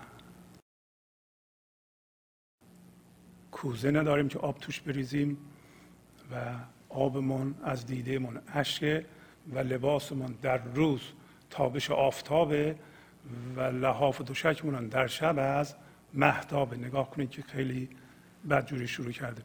کوزه 3.51 3.91
نداریم 3.91 4.29
که 4.29 4.39
آب 4.39 4.59
توش 4.59 4.81
بریزیم 4.81 5.37
و 6.33 6.55
آبمون 6.95 7.55
از 7.65 7.87
دیدهمون 7.87 8.39
اشکه 8.55 9.05
و 9.53 9.59
لباسمون 9.59 10.35
در 10.43 10.61
روز 10.75 11.01
تابش 11.51 11.91
آفتابه 11.91 12.77
و 13.57 13.61
لحاف 13.61 14.21
و 14.21 14.25
دوشکمون 14.25 14.89
در 14.89 15.07
شب 15.07 15.39
از 15.39 15.75
محتابه 16.15 16.77
نگاه 16.77 17.11
کنید 17.11 17.31
که 17.31 17.43
خیلی 17.43 17.89
بدجوری 18.51 18.89
شروع 18.89 19.13
کرده 19.13 19.43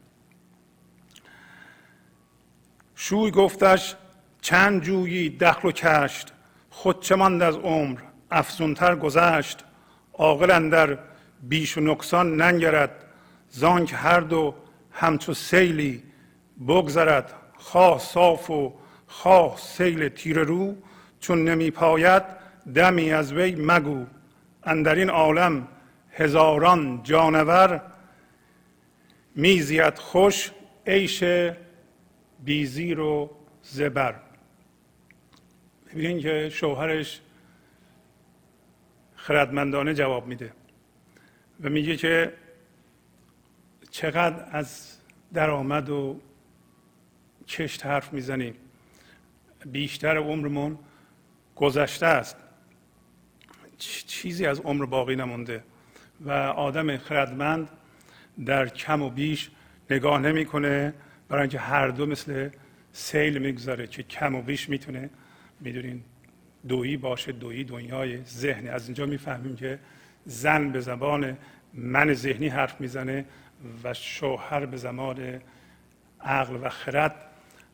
شوی 2.95 3.31
گفتش 3.31 3.95
چند 4.41 4.81
جویی 4.81 5.29
دخل 5.29 5.67
و 5.67 5.71
کشت 5.71 6.33
خود 6.69 7.01
چه 7.01 7.15
ماند 7.15 7.41
از 7.41 7.55
عمر؟ 7.55 7.99
افزونتر 8.31 8.95
گذشت. 8.95 9.63
عاقل 10.13 10.69
در 10.69 10.97
بیش 11.43 11.77
و 11.77 11.81
نقصان 11.81 12.35
ننگرد. 12.35 13.05
زانک 13.49 13.93
هر 13.95 14.19
دو 14.19 14.55
همچو 14.91 15.33
سیلی 15.33 16.03
بگذرد 16.67 17.33
خواه 17.57 17.99
صاف 17.99 18.49
و 18.49 18.73
خواه 19.07 19.57
سیل 19.57 20.09
تیر 20.09 20.39
رو 20.39 20.75
چون 21.19 21.43
نمی 21.43 21.71
پاید 21.71 22.23
دمی 22.75 23.11
از 23.11 23.33
وی 23.33 23.55
مگو. 23.55 24.05
اندر 24.63 24.95
این 24.95 25.09
عالم 25.09 25.67
هزاران 26.11 27.03
جانور 27.03 27.81
میزید 29.35 29.97
خوش 29.97 30.51
عیش 30.87 31.23
بیزیر 32.43 32.99
و 32.99 33.29
زبر. 33.61 34.15
ببینین 35.89 36.19
که 36.19 36.49
شوهرش 36.49 37.21
خردمندانه 39.15 39.93
جواب 39.93 40.27
میده 40.27 40.51
و 41.63 41.69
میگه 41.69 41.97
که 41.97 42.33
چقدر 43.91 44.45
از 44.51 44.97
درآمد 45.33 45.89
و 45.89 46.19
کشت 47.47 47.85
حرف 47.85 48.13
می‌زنیم. 48.13 48.53
بیشتر 49.65 50.17
عمرمون 50.17 50.79
گذشته 51.55 52.05
است. 52.05 52.35
چیزی 54.07 54.45
از 54.45 54.59
عمر 54.59 54.85
باقی 54.85 55.15
نمونده 55.15 55.63
و 56.21 56.31
آدم 56.31 56.97
خردمند 56.97 57.69
در 58.45 58.67
کم 58.67 59.01
و 59.01 59.09
بیش 59.09 59.49
نگاه 59.89 60.19
نمی‌کنه 60.19 60.93
برای 61.29 61.41
اینکه 61.41 61.59
هر 61.59 61.87
دو 61.87 62.05
مثل 62.05 62.49
سیل 62.91 63.37
می‌گذاره 63.37 63.87
که 63.87 64.03
کم 64.03 64.35
و 64.35 64.41
بیش 64.41 64.69
می‌تونه 64.69 65.09
می‌دونین 65.59 66.03
دویی 66.67 66.97
باشه 66.97 67.31
دویی 67.31 67.63
دنیای 67.63 68.23
ذهنی. 68.23 68.69
از 68.69 68.85
اینجا 68.85 69.05
می‌فهمیم 69.05 69.55
که 69.55 69.79
زن 70.25 70.71
به 70.71 70.79
زبان 70.79 71.37
من 71.73 72.13
ذهنی 72.13 72.47
حرف 72.47 72.81
می‌زنه 72.81 73.25
و 73.83 73.93
شوهر 73.93 74.65
به 74.65 74.77
زمان 74.77 75.41
عقل 76.21 76.55
و 76.61 76.69
خرد 76.69 77.15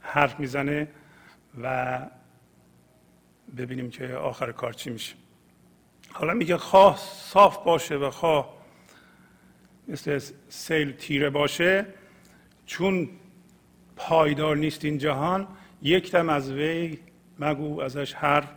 حرف 0.04 0.40
می‌زنه 0.40 0.88
و 1.62 2.00
ببینیم 3.58 3.90
که 3.90 4.08
آخر 4.08 4.52
کار 4.52 4.74
چی 4.74 4.90
میشه. 4.90 5.16
حالا 6.12 6.34
میگه 6.34 6.58
خواه 6.58 6.98
صاف 6.98 7.58
باشه 7.58 7.96
و 7.96 8.10
خواه 8.10 8.58
مثل 9.88 10.20
سیل 10.50 10.92
تیره 10.92 11.30
باشه 11.30 11.86
چون 12.66 13.10
پایدار 13.96 14.58
نیست 14.58 14.86
این 14.86 14.98
جهان 14.98 15.48
یک 15.82 16.12
دم 16.12 16.30
از 16.30 16.52
وی 16.52 17.00
مگو 17.40 17.82
ازش 17.82 18.14
حرف 18.14 18.50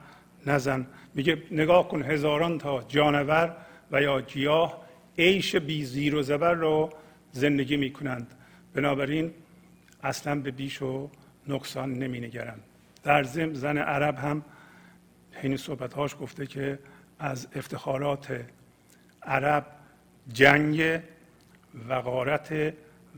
نزن. 0.46 0.86
میگه 1.14 1.42
نگاه 1.50 1.88
کن 1.88 2.02
هزاران 2.02 2.58
تا 2.58 2.82
جانور 2.88 3.56
و 3.90 4.02
یا 4.02 4.20
گیاه 4.20 4.86
عیش 5.18 5.56
بی 5.56 5.84
زیر 5.84 6.14
و 6.14 6.22
زبر 6.22 6.54
رو 6.54 6.92
زندگی 7.32 7.76
می‌کنند. 7.76 8.34
بنابراین 8.74 9.34
اصلا 10.02 10.40
به 10.40 10.50
بیش 10.50 10.82
و 10.82 11.10
نقصان 11.48 11.92
نمی 11.92 12.20
نگرند 12.20 12.62
در 13.02 13.22
ضمن 13.22 13.54
زن 13.54 13.78
عرب 13.78 14.16
هم 14.16 14.44
حین 15.32 15.56
صحبتهاش 15.56 16.16
گفته 16.20 16.46
که 16.46 16.78
از 17.18 17.48
افتخارات 17.54 18.44
عرب 19.22 19.66
جنگ 20.32 21.00
و 21.88 22.00
غارت 22.00 22.74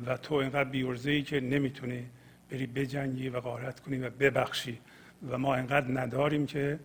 و 0.07 0.17
تو 0.17 0.35
اینقدر 0.35 0.65
بیورزه 0.65 1.11
ای 1.11 1.23
که 1.23 1.41
نمی‌تونی 1.41 2.07
بری 2.51 2.67
بجنگی 2.67 3.29
و 3.29 3.41
غارت 3.41 3.81
کنی 3.81 3.99
و 3.99 4.11
ببخشی 4.11 4.79
و 5.31 5.39
ما 5.39 5.55
اینقدر 5.55 6.01
نداریم 6.01 6.47
که 6.47 6.79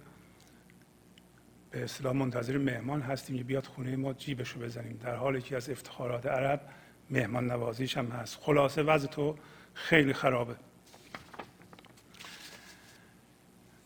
به 1.71 1.83
اصطلاح 1.83 2.13
منتظر 2.13 2.57
مهمان 2.57 3.01
هستیم 3.01 3.37
که 3.37 3.43
بیاد 3.43 3.65
خونه 3.65 3.95
ما 3.95 4.13
جیبشو 4.13 4.59
بزنیم. 4.59 4.99
در 5.03 5.15
حالی 5.15 5.41
که 5.41 5.55
از 5.55 5.69
افتخارات 5.69 6.25
عرب 6.25 6.61
مهمان 7.09 7.51
نوازیش 7.51 7.97
هم 7.97 8.07
هست. 8.07 8.37
خلاصه 8.41 8.83
وضع 8.83 9.07
تو 9.07 9.35
خیلی 9.73 10.13
خرابه. 10.13 10.55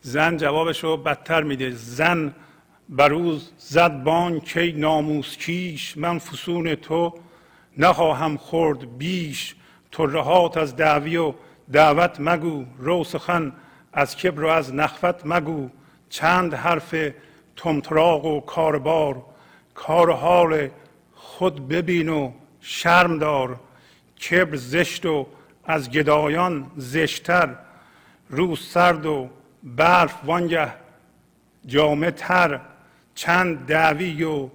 زن 0.00 0.36
جوابش 0.36 0.84
رو 0.84 0.96
بدتر 0.96 1.42
میده. 1.42 1.70
زن 1.70 2.34
بروز 2.88 3.52
زد 3.58 4.02
بان 4.02 4.40
کی 4.40 4.72
ناموس 4.72 5.36
کیش 5.36 5.96
من 5.96 6.18
فسون 6.18 6.74
تو 6.74 7.14
نخواهم 7.78 8.36
خورد 8.36 8.98
بیش. 8.98 9.54
ترهات 9.92 10.56
از 10.56 10.76
دعوی 10.76 11.16
و 11.16 11.34
دعوت 11.72 12.16
مگو. 12.20 12.64
رو 12.78 13.04
سخن 13.04 13.52
از 13.92 14.16
کبر 14.16 14.44
و 14.44 14.48
از 14.48 14.74
نخوت 14.74 15.20
مگو. 15.24 15.70
چند 16.08 16.54
حرف 16.54 16.94
تمتراغ 17.56 18.24
و 18.24 18.40
کاربار. 18.40 19.22
کار 19.74 20.12
حال 20.12 20.68
خود 21.14 21.68
ببین 21.68 22.08
و 22.08 22.32
شرم 22.60 23.18
دار. 23.18 23.60
کبر 24.30 24.56
زشت 24.56 25.06
و 25.06 25.26
از 25.64 25.90
گدایان 25.90 26.70
زشتر. 26.76 27.54
روز 28.30 28.60
سرد 28.60 29.06
و 29.06 29.28
برف 29.62 30.24
وانگه 30.24 30.72
جامه 31.66 32.10
تر 32.10 32.60
چند 33.14 33.66
دعوی 33.66 34.22
و 34.22 34.50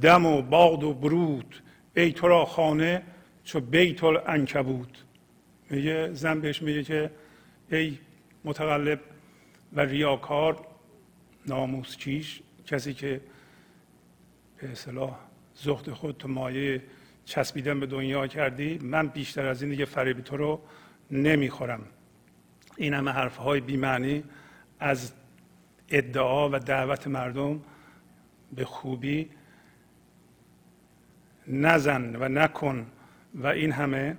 دم 0.00 0.26
و 0.26 0.42
باد 0.42 0.84
و 0.84 0.94
برود. 0.94 1.54
ای 1.96 2.12
تو 2.12 2.28
را 2.28 2.44
خانه 2.44 3.02
چو 3.44 3.60
بیت 3.60 4.04
العنکبوت. 4.04 5.04
میگه 5.70 6.12
زن 6.12 6.40
بهش 6.40 6.62
میگه 6.62 6.84
که 6.84 7.10
ای 7.70 7.98
متقلب 8.44 9.00
و 9.72 9.80
ریاکار 9.80 10.66
ناموس 11.46 11.96
کیش 11.96 12.42
کسی 12.66 12.94
که 12.94 13.20
به 14.58 14.70
اصلاح 14.70 15.18
زخت 15.54 15.90
خود 15.90 16.16
تو 16.16 16.28
مایه 16.28 16.82
چسبیدن 17.24 17.80
به 17.80 17.86
دنیا 17.86 18.26
کردی 18.26 18.78
من 18.78 19.08
بیشتر 19.08 19.46
از 19.46 19.62
این 19.62 19.70
دیگه 19.70 19.84
فریب 19.84 20.20
تو 20.20 20.36
رو 20.36 20.60
نمی‌خورم. 21.10 21.82
این 22.76 22.94
همه 22.94 23.10
حرف 23.10 23.36
های 23.36 23.60
بیمعنی 23.60 24.24
از 24.80 25.12
ادعا 25.88 26.50
و 26.50 26.58
دعوت 26.58 27.06
مردم 27.06 27.60
به 28.52 28.64
خوبی 28.64 29.30
نزن 31.46 32.16
و 32.16 32.28
نکن 32.28 32.86
و 33.34 33.46
این 33.46 33.72
همه 33.72 34.16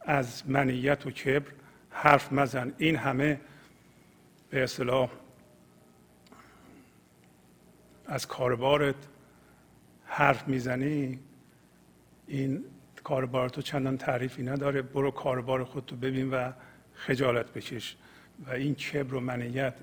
از 0.00 0.50
منیت 0.50 1.06
و 1.06 1.10
کبر 1.10 1.52
حرف 1.90 2.32
مزن. 2.32 2.72
این 2.78 2.96
همه 2.96 3.40
به 4.50 4.62
اصطلاح 4.62 5.10
از 8.06 8.26
کاربارت 8.26 8.94
حرف 10.04 10.48
می‌زنی 10.48 11.18
این 12.26 12.64
کاربار 13.04 13.48
تو 13.48 13.62
چندان 13.62 13.96
تعریفی 13.96 14.42
نداره. 14.42 14.82
برو 14.82 15.10
کاربار 15.10 15.64
خودتو 15.64 15.96
ببین 15.96 16.30
و 16.30 16.52
خجالت 16.94 17.52
بکش. 17.52 17.96
و 18.46 18.50
این 18.50 18.74
کبر 18.74 19.14
و 19.14 19.20
منیت 19.20 19.74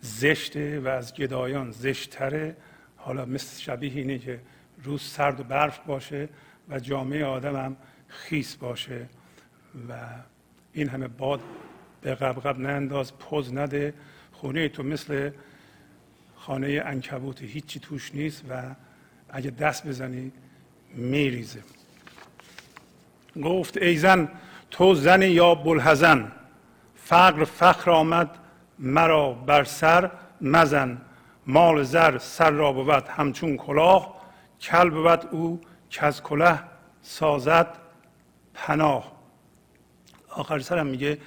زشته 0.00 0.80
و 0.80 0.88
از 0.88 1.14
گدایان 1.14 1.70
زشتره 1.70 2.56
حالا 2.96 3.24
مثل 3.24 3.60
شبیه 3.60 3.92
اینه 3.92 4.18
که 4.18 4.40
روز 4.84 5.02
سرد 5.02 5.40
و 5.40 5.44
برف 5.44 5.78
باشه 5.78 6.28
و 6.68 6.78
جامعه 6.78 7.24
آدم 7.24 7.56
هم 7.56 7.76
خیس 8.08 8.56
باشه. 8.56 9.06
و 9.88 9.94
این 10.72 10.88
همه 10.88 11.08
باد 11.08 11.40
به 12.02 12.14
قبقب 12.14 12.58
ننداز 12.58 13.18
پوز 13.18 13.54
نده. 13.54 13.94
خونه 14.32 14.68
تو 14.68 14.82
مثل 14.82 15.30
خانه 16.34 16.82
انکبوت 16.84 17.42
هیچی 17.42 17.80
توش 17.80 18.14
نیست 18.14 18.44
و 18.50 18.74
اگه 19.28 19.50
دست 19.50 19.86
بزنی 19.86 20.32
میریزه. 20.94 21.62
گفت 23.42 23.76
ای 23.76 23.96
زن 23.96 24.28
تو 24.74 24.94
زن 24.94 25.22
یا 25.22 25.54
بلحزن 25.54 26.32
فقر 26.94 27.44
فخر 27.44 27.90
آمد 27.90 28.30
مرا 28.78 29.32
بر 29.32 29.64
سر 29.64 30.10
مزن 30.40 30.98
مال 31.46 31.82
زر 31.82 32.18
سر 32.18 32.50
را 32.50 32.72
بود 32.72 33.08
همچون 33.08 33.56
کلاه 33.56 34.20
کل 34.60 34.90
بود 34.90 35.28
او 35.30 35.60
که 35.90 36.06
از 36.06 36.22
کله 36.22 36.58
سازد 37.02 37.66
پناه. 38.54 39.12
آخر 40.28 40.58
سرم 40.58 40.86
میگه 40.86 41.18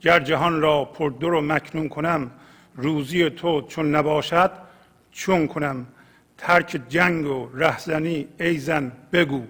گر 0.00 0.20
جهان 0.20 0.60
را 0.60 0.84
پردر 0.84 1.32
و 1.32 1.40
مکنون 1.40 1.88
کنم 1.88 2.30
روزی 2.76 3.30
تو 3.30 3.62
چون 3.62 3.94
نباشد 3.94 4.50
چون 5.10 5.46
کنم؟ 5.46 5.86
ترک 6.38 6.80
جنگ 6.88 7.26
و 7.26 7.48
رهزنی 7.54 8.28
ای 8.40 8.58
زن 8.58 8.92
بگو. 9.12 9.42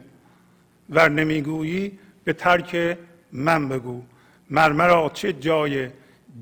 ور 0.90 1.08
نمی‌گویی 1.08 1.98
به 2.24 2.32
ترک 2.32 2.98
من 3.32 3.68
بگو. 3.68 4.02
مرمرا 4.50 5.10
چه 5.14 5.32
جای 5.32 5.90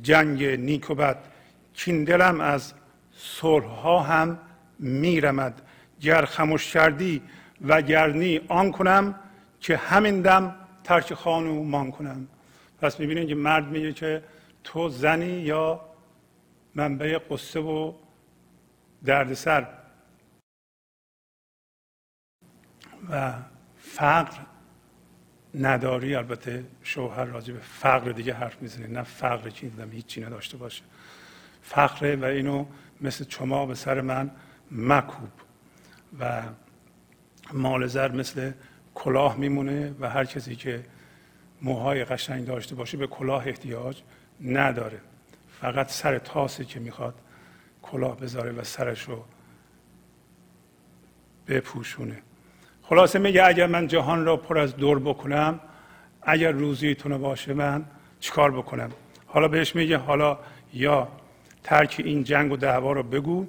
جنگ 0.03 0.44
نیک 0.44 0.90
و 0.90 0.94
بد؟ 0.94 1.24
کین 1.74 2.05
دلم 2.05 2.40
از 2.40 2.74
صلح 3.12 3.87
هم 3.87 4.38
میرمد. 4.79 5.62
گر 6.00 6.24
خموش 6.24 6.72
کردی 6.72 7.22
و 7.66 7.83
گرنی 7.83 8.40
آن 8.48 8.72
کنم 8.72 9.14
که 9.61 9.76
همین 9.76 10.20
دم 10.20 10.57
ترک 10.85 11.14
خانو 11.14 11.64
مان 11.64 11.90
کنم. 11.90 12.29
پس 12.81 13.00
می‌بینید 13.00 13.29
که 13.29 13.35
مرد 13.35 13.68
میگه 13.68 13.92
که 13.92 14.22
تو 14.64 14.88
زنی 14.88 15.26
یا 15.26 15.81
منبع 16.74 17.18
قصه 17.31 17.61
و 17.61 17.92
دردسر؟ 19.05 19.66
و 23.11 23.33
فقر 23.76 24.49
نداری. 25.54 26.14
البته 26.14 26.64
شوهر 26.82 27.24
راجع 27.24 27.54
به 27.54 27.60
فقر 27.60 28.12
دیگه 28.12 28.34
حرف 28.34 28.62
می‌زنه. 28.62 28.86
نه 28.86 29.02
فقر 29.02 29.50
که 29.50 29.66
این 29.66 29.92
هیچی 29.92 30.20
نداشته 30.20 30.56
باشه. 30.56 30.82
فقره 31.62 32.16
و 32.16 32.24
اینو 32.24 32.66
مثل 33.00 33.24
چما 33.24 33.66
به 33.66 33.74
سر 33.74 34.00
من 34.00 34.30
مکوب 34.70 35.30
و 36.20 36.42
مال 37.52 37.86
زر 37.86 38.12
مثل 38.12 38.52
کلاه 38.94 39.36
میمونه 39.36 39.94
و 40.00 40.10
هر 40.10 40.24
کسی 40.24 40.56
که 40.56 40.84
موهای 41.62 42.04
قشنگ 42.04 42.46
داشته 42.46 42.74
باشه 42.74 42.96
به 42.96 43.06
کلاه 43.06 43.46
احتیاج 43.46 44.02
نداره. 44.40 45.00
فقط 45.60 45.90
سر 45.90 46.18
تاسه 46.18 46.64
که 46.64 46.80
می‌خواد 46.80 47.14
کلاه 47.82 48.16
بذاره 48.16 48.52
و 48.52 48.64
سرش 48.64 49.02
رو 49.02 49.24
بپوشونه. 51.48 52.22
خلاصه 52.90 53.18
میگه 53.18 53.46
اگر 53.46 53.66
من 53.66 53.87
جهان 53.87 54.24
را 54.24 54.37
پر 54.37 54.59
از 54.59 54.76
دور 54.76 54.98
بکنم 54.98 55.61
اگر 56.22 56.53
روزیتون 56.53 57.18
باشه 57.18 57.55
من 57.55 57.85
چیکار 58.20 58.50
بکنم؟ 58.50 58.90
حالا 59.26 59.48
بهش 59.48 59.76
میگه 59.76 59.96
حالا 59.96 60.38
یا 60.74 61.09
ترک 61.62 62.03
این 62.05 62.24
جنگ 62.24 62.53
و 62.53 62.57
دعوا 62.57 62.92
رو 62.92 63.03
بگو. 63.03 63.46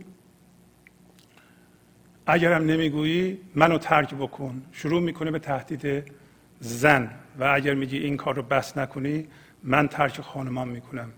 اگرم 2.25 2.65
نمی‌گویی 2.65 3.37
منو 3.55 3.77
ترک 3.77 4.15
بکن. 4.15 4.61
شروع 4.71 5.01
می‌کنه 5.01 5.31
به 5.31 5.39
تهدید 5.39 6.11
زن 6.59 7.11
و 7.39 7.43
اگر 7.43 7.73
میگی 7.73 7.97
این 7.97 8.17
کار 8.17 8.35
رو 8.35 8.41
بس 8.41 8.77
نکنی 8.77 9.27
من 9.63 9.87
ترک 9.87 10.21
خانمان 10.21 10.67
می‌کنم. 10.67 11.09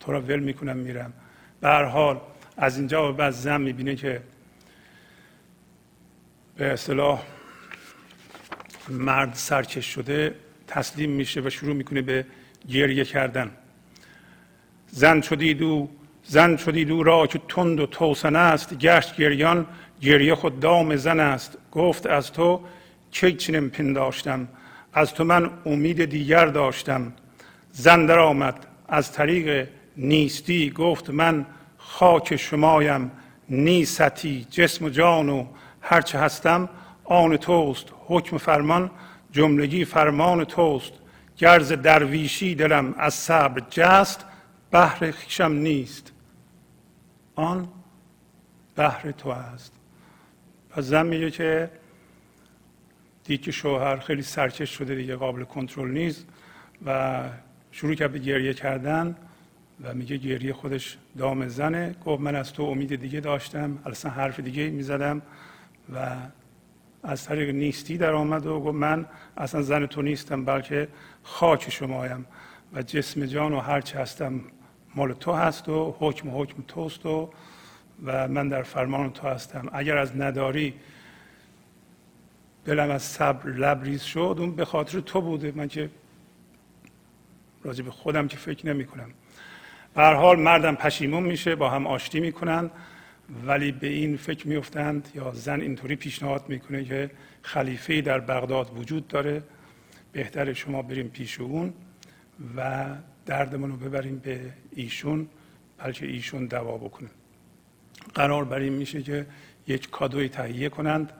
تو 0.00 0.12
را 0.12 0.20
ول 0.20 0.40
می‌کنم 0.40 0.76
میرم. 0.76 1.12
به 1.60 1.68
هر 1.68 1.84
حال 1.84 2.20
از 2.56 2.78
اینجا 2.78 3.12
بعد 3.12 3.30
زن 3.30 3.60
می‌بینه 3.60 3.94
که 3.94 4.22
به 6.56 6.72
اصطلاح 6.72 7.22
مرد 8.92 9.34
سرکش 9.34 9.86
شده 9.86 10.34
تسلیم 10.66 11.10
میشه 11.10 11.40
و 11.40 11.50
شروع 11.50 11.74
می‌کنه 11.74 12.02
به 12.02 12.26
گریه 12.68 13.04
کردن. 13.04 13.50
زن 14.86 15.20
شدید 15.20 15.62
او 15.62 15.90
زن 16.24 16.56
شدید 16.56 16.90
او 16.90 17.02
را 17.02 17.26
که 17.26 17.40
تند 17.48 17.80
و 17.80 17.86
توسن 17.86 18.36
است 18.36 18.78
گشت 18.78 19.16
گریان 19.16 19.66
گریه 20.00 20.34
خود 20.34 20.60
دام 20.60 20.96
زن 20.96 21.20
است. 21.20 21.58
گفت 21.72 22.06
از 22.06 22.32
تو 22.32 22.60
چه 23.10 23.32
چنین 23.32 23.70
پنداشتم؟ 23.70 24.48
از 24.92 25.14
تو 25.14 25.24
من 25.24 25.50
امید 25.66 26.04
دیگر 26.04 26.46
داشتم. 26.46 27.12
زن 27.72 28.06
در 28.06 28.18
آمد 28.18 28.66
از 28.88 29.12
طریق 29.12 29.68
نیستی 29.96 30.70
گفت 30.70 31.10
من 31.10 31.46
خاک 31.78 32.36
شمایم 32.36 33.10
نیستی 33.48 34.46
جسم 34.50 34.84
و 34.84 34.88
جان 34.88 35.28
و 35.28 35.46
هرچه 35.80 36.18
هستم 36.18 36.68
آن 37.04 37.36
توست 37.36 37.86
حکم 38.06 38.38
فرمان 38.38 38.90
جملگی 39.32 39.84
فرمان 39.84 40.44
توست. 40.44 40.92
گرز 41.36 41.72
درویشی 41.72 42.54
دلم 42.54 42.94
از 42.98 43.14
صبر 43.14 43.62
جست 43.70 44.24
بهر 44.70 45.10
خیشم 45.10 45.52
نیست. 45.52 46.12
آن 47.34 47.68
بهر 48.74 49.10
تو 49.10 49.28
است. 49.28 49.72
پس 50.70 50.84
زن 50.84 51.06
میگه 51.06 51.30
که 51.30 51.70
دید 53.24 53.42
که 53.42 53.50
شوهر 53.50 53.96
خیلی 53.96 54.22
سرکش 54.22 54.70
شده 54.70 54.94
دیگه 54.94 55.16
قابل 55.16 55.44
کنترل 55.44 55.90
نیست 55.90 56.26
و 56.86 57.20
شروع 57.72 57.94
کرد 57.94 58.12
به 58.12 58.18
گریه 58.18 58.54
کردن 58.54 59.16
و 59.82 59.94
میگه 59.94 60.16
گریه 60.16 60.52
خودش 60.52 60.98
دام 61.18 61.48
زنه. 61.48 61.94
گفت 62.06 62.22
من 62.22 62.36
از 62.36 62.52
تو 62.52 62.62
امید 62.62 62.96
دیگه 62.96 63.20
داشتم 63.20 63.78
اصلا 63.86 64.10
حرف 64.10 64.40
دیگه 64.40 64.70
می‌زدم 64.70 65.22
و 65.94 66.16
از 67.02 67.24
طریق 67.24 67.50
نیستی 67.54 67.98
در 67.98 68.12
آمد 68.12 68.46
و 68.46 68.60
گفت 68.60 68.74
من 68.74 69.06
اصلا 69.36 69.62
زن 69.62 69.86
تو 69.86 70.02
نیستم 70.02 70.44
بلکه 70.44 70.88
خاک 71.22 71.70
شمایم 71.70 72.26
و 72.74 72.82
جسم 72.82 73.26
جان 73.26 73.52
و 73.52 73.60
هرچه 73.60 73.98
هستم 73.98 74.40
مال 74.94 75.12
تو 75.12 75.32
هست 75.32 75.68
و 75.68 75.96
حکم 75.98 76.40
حکم 76.40 76.62
توست 76.68 77.06
و 77.06 77.30
و 78.04 78.28
من 78.28 78.48
در 78.48 78.62
فرمان 78.62 79.10
تو 79.10 79.28
هستم. 79.28 79.68
اگر 79.72 79.96
از 79.96 80.16
نداری 80.16 80.74
دلم 82.64 82.90
از 82.90 83.02
صبر 83.02 83.50
لبریز 83.50 84.02
شد 84.02 84.36
اون 84.38 84.56
به 84.56 84.64
خاطر 84.64 85.00
تو 85.00 85.20
بوده. 85.20 85.52
من 85.56 85.68
که 85.68 85.90
راجع 87.64 87.84
به 87.84 87.90
خودم 87.90 88.28
که 88.28 88.36
فکر 88.36 88.66
نمی 88.66 88.84
کنم 88.84 89.10
به 89.94 90.02
حال 90.02 90.40
مردم 90.40 90.74
پشیمون 90.74 91.22
میشه 91.22 91.54
با 91.54 91.70
هم 91.70 91.86
آشتی 91.86 92.20
می‌کنن. 92.20 92.70
ولی 93.46 93.72
به 93.72 93.86
این 93.86 94.16
فکر 94.16 94.48
میفتند 94.48 95.08
یا 95.14 95.32
زن 95.34 95.60
اینطوری 95.60 95.96
پیشنهاد 95.96 96.48
می‌کنه 96.48 96.84
که 96.84 97.10
خلیفه 97.42 98.00
در 98.00 98.20
بغداد 98.20 98.78
وجود 98.78 99.08
داره 99.08 99.42
بهتر 100.12 100.52
شما 100.52 100.82
بریم 100.82 101.08
پیش 101.08 101.40
اون 101.40 101.72
و 102.56 102.86
دردمون 103.26 103.70
رو 103.70 103.76
ببریم 103.76 104.18
به 104.18 104.40
ایشون 104.70 105.28
بلکه 105.78 106.06
ایشون 106.06 106.46
دوا 106.46 106.78
بکنه. 106.78 107.08
قرار 108.14 108.44
بر 108.44 108.58
این 108.58 108.72
میشه 108.72 109.02
که 109.02 109.26
یک 109.66 109.90
کادوی 109.90 110.28
تهیه 110.28 110.68
کنند 110.68 111.12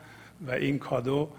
و 0.46 0.50
این 0.50 0.78
کادو 0.78 1.30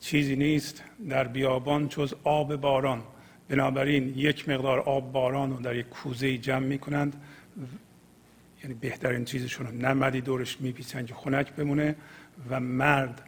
چیزی 0.00 0.36
نیست 0.36 0.84
در 1.08 1.28
بیابان 1.28 1.88
جز 1.88 2.14
آب 2.24 2.56
باران. 2.56 3.02
بنابراین 3.48 4.12
یک 4.16 4.48
مقدار 4.48 4.80
آب 4.80 5.12
باران 5.12 5.50
رو 5.50 5.62
در 5.62 5.76
یک 5.76 5.88
کوزه 5.88 6.38
جمع 6.38 6.66
می‌کنند 6.66 7.16
یعنی 8.62 8.74
بهترین 8.74 9.24
چیزشون 9.24 9.66
رو. 9.66 9.72
نمدی 9.72 10.20
دورش 10.20 10.60
میپیچن 10.60 11.06
که 11.06 11.14
خنک 11.14 11.52
بمونه 11.52 11.96
و 12.50 12.60
مرد 12.60 13.22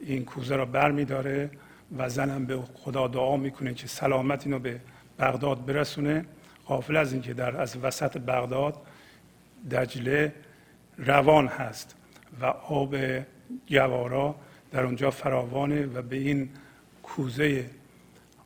این 0.00 0.24
کوزه 0.24 0.56
را 0.56 0.64
بر 0.64 0.90
میداره 0.90 1.50
و 1.98 2.08
زنم 2.08 2.44
به 2.44 2.58
خدا 2.74 3.08
دعا 3.08 3.36
می‌کنه 3.36 3.74
که 3.74 3.86
سلامت 3.86 4.46
اینو 4.46 4.58
به 4.58 4.80
بغداد 5.18 5.66
برسونه. 5.66 6.24
غافل 6.66 6.96
از 6.96 7.12
اینکه 7.12 7.34
در 7.34 7.60
از 7.60 7.76
وسط 7.76 8.18
بغداد 8.18 8.76
دجله 9.70 10.34
روان 10.98 11.46
هست 11.46 11.94
و 12.40 12.44
آب 12.46 12.96
جوارا 13.66 14.34
در 14.72 14.84
اونجا 14.84 15.10
فراوانه 15.10 15.86
و 15.86 16.02
به 16.02 16.16
این 16.16 16.48
کوزه 17.02 17.70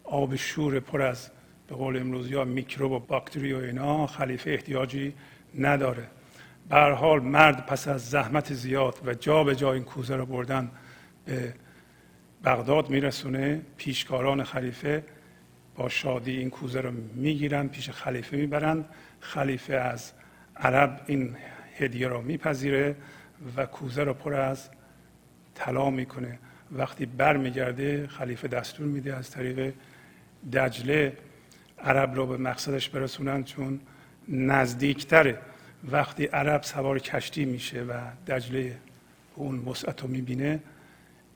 آب 0.05 0.37
شور 0.37 0.81
پر 0.81 1.03
از 1.03 1.31
به 1.69 1.75
قول 1.75 1.97
امروزی 1.97 2.35
ها 2.35 2.45
میکروب 2.45 2.93
و 2.93 2.99
باکتری 2.99 3.53
و 3.53 3.57
اینا 3.57 4.07
خلیفه 4.07 4.51
احتیاجی 4.51 5.15
نداره. 5.59 6.07
به 6.69 6.77
حال 6.77 7.21
مرد 7.21 7.67
پس 7.67 7.89
از 7.89 8.11
زحمت 8.11 8.55
زیاد 8.55 8.99
و 9.05 9.15
جا 9.15 9.45
به 9.45 9.57
جا 9.57 9.73
این 9.73 9.85
کوزه 9.85 10.17
رو 10.17 10.27
بردن 10.27 10.71
به 11.25 11.55
بغداد 12.45 12.91
میرسونه. 12.91 13.61
پیشکاران 13.77 14.45
خلیفه 14.45 15.05
با 15.75 15.89
شادی 15.89 16.37
این 16.37 16.51
کوزه 16.51 16.81
رو 16.81 16.91
می‌گیرن 17.15 17.69
پیش 17.69 17.91
خلیفه 17.91 18.37
می‌برند 18.37 18.85
خلیفه 19.21 19.75
از 19.75 20.13
عرب 20.57 21.01
این 21.07 21.37
هدیه 21.77 22.09
را 22.09 22.21
میپذیره 22.21 22.97
و 23.57 23.67
کوزه 23.67 24.05
رو 24.05 24.15
پر 24.15 24.35
از 24.35 24.69
طلا 25.55 25.91
می‌کنه. 25.91 26.39
وقتی 26.73 27.07
بر 27.07 27.37
میگرده 27.37 28.07
خلیفه 28.07 28.49
دستور 28.49 28.87
میده 28.87 29.17
از 29.17 29.31
طریق 29.31 29.75
دجله 30.53 31.17
عرب 31.79 32.15
رو 32.15 32.27
به 32.27 32.37
مقصدش 32.37 32.89
برسونن 32.89 33.45
چون 33.45 33.81
نزدیکتره. 34.31 35.39
وقتی 35.85 36.25
عرب 36.25 36.63
سوار 36.63 36.99
کشتی 36.99 37.45
میشه 37.45 37.83
و 37.83 38.01
دجله 38.27 38.79
اون 39.35 39.59
وسعت 39.59 40.03
رو 40.03 40.09
می‌بینه 40.09 40.61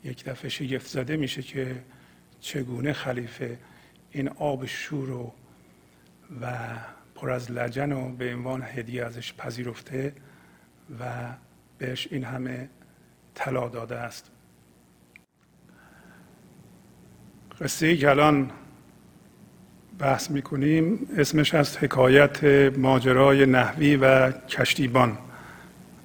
یک 0.05 0.25
دفعه 0.25 0.49
شگفت 0.49 0.87
زده 0.87 1.17
میشه 1.17 1.43
که 1.43 1.83
چگونه 2.41 2.93
خلیفه 2.93 3.59
این 4.11 4.29
آب 4.29 4.67
شور 4.67 5.11
و 5.11 5.33
و 6.41 6.77
پر 7.15 7.31
از 7.31 7.51
لجن 7.51 7.93
و 7.93 8.09
به 8.17 8.35
عنوان 8.35 8.63
هدیه 8.63 9.05
ازش 9.05 9.35
پذیرفته 9.35 10.13
و 11.01 11.05
بهش 11.79 12.09
این 12.11 12.25
همه 12.25 12.69
طلا 13.35 13.69
داده 13.69 13.97
است. 13.97 14.31
قصه 17.61 17.97
که 17.97 18.11
الان 18.11 18.51
بحث 19.99 20.31
می‌کنیم 20.31 21.07
اسمش 21.19 21.55
از 21.55 21.77
حکایت 21.77 22.45
ماجرای 22.79 23.47
نحوی 23.47 23.97
و 23.97 24.33
کشتیبان. 24.33 25.19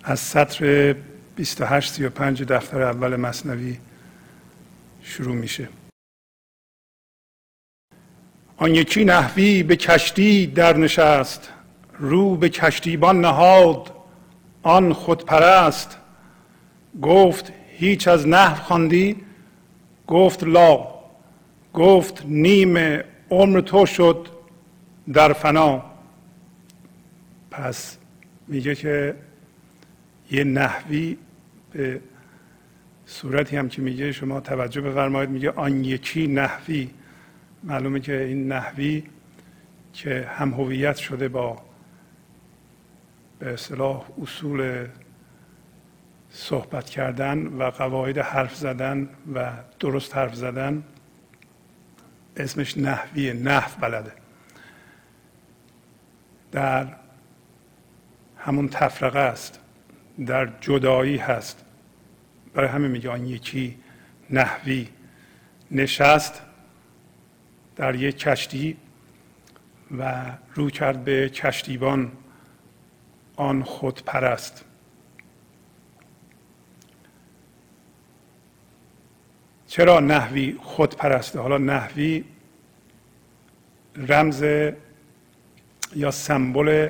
از 0.04 0.20
سطر 0.20 0.96
28 1.36 1.94
35 1.94 2.44
دفتر 2.44 2.82
اول 2.82 3.16
مصنوی 3.16 3.78
شروع 5.04 5.36
میشه. 5.36 5.70
آن 8.58 8.76
یکی 8.76 9.06
نحوی 9.06 9.64
به 9.64 9.76
کشتی 9.76 10.48
در 10.48 10.78
نشست 10.78 11.50
رو 12.00 12.36
به 12.36 12.50
کشتیبان 12.50 13.22
نهاد 13.22 13.92
آن 14.64 14.94
خودپرست. 14.94 15.98
گفت 17.02 17.52
هیچ 17.78 18.08
از 18.08 18.28
نحو 18.28 18.64
خواندی؟ 18.64 19.16
گفت 20.08 20.44
لا. 20.44 20.88
گفت 21.74 22.24
نیم 22.26 23.00
عمر 23.30 23.62
تو 23.62 23.86
شد 23.86 24.28
در 25.14 25.34
فنا. 25.34 25.84
پس 27.52 27.98
میگه 28.48 28.76
که 28.76 29.16
یه 30.32 30.44
نحوی 30.44 31.18
به 31.72 32.02
صورتی 33.06 33.58
هم 33.58 33.70
که 33.70 33.82
میگه 33.82 34.12
شما 34.12 34.40
توجه 34.40 34.82
بفرمایید 34.82 35.30
میگه 35.30 35.52
آن 35.52 35.84
یکی 35.84 36.28
نحوی. 36.28 36.90
معلومه 37.64 38.00
که 38.00 38.24
این 38.24 38.48
نحوی 38.48 39.04
که 39.94 40.30
هم 40.30 40.54
هویت 40.54 40.96
شده 40.96 41.28
با 41.28 41.62
به 43.40 43.54
اصطلاح 43.54 44.06
اصول 44.22 44.88
صحبت 46.32 46.90
کردن 46.90 47.48
و 47.48 47.64
قواعد 47.64 48.18
حرف 48.18 48.56
زدن 48.56 49.10
و 49.34 49.52
درست 49.80 50.16
حرف 50.16 50.36
زدن 50.36 50.84
اسمش 52.40 52.78
نحوی 52.78 53.34
نحو 53.34 53.82
بلده. 53.82 54.12
در 56.52 56.88
همون 58.38 58.70
تفرقه 58.70 59.20
است 59.20 59.60
در 60.26 60.50
جدایی 60.62 61.18
هست. 61.18 61.66
برای 62.54 62.70
همه 62.70 62.88
میگه 62.88 63.10
آن 63.10 63.26
یکی 63.26 63.78
نحوی 64.30 64.88
نشست 65.72 66.42
در 67.76 67.96
یک 67.96 68.20
کشتی 68.20 68.78
و 69.98 70.26
رو 70.56 70.70
کرد 70.70 71.04
به 71.04 71.30
کشتیبان. 71.30 72.12
آن 73.36 73.64
خود 73.64 74.04
پرست 74.06 74.66
چرا 79.70 80.00
نحوی 80.00 80.56
خود 80.62 80.96
پرسته 80.96 81.40
حالا 81.40 81.58
نحوی 81.58 82.24
رمز 83.96 84.44
یا 85.96 86.12
سمبل 86.12 86.90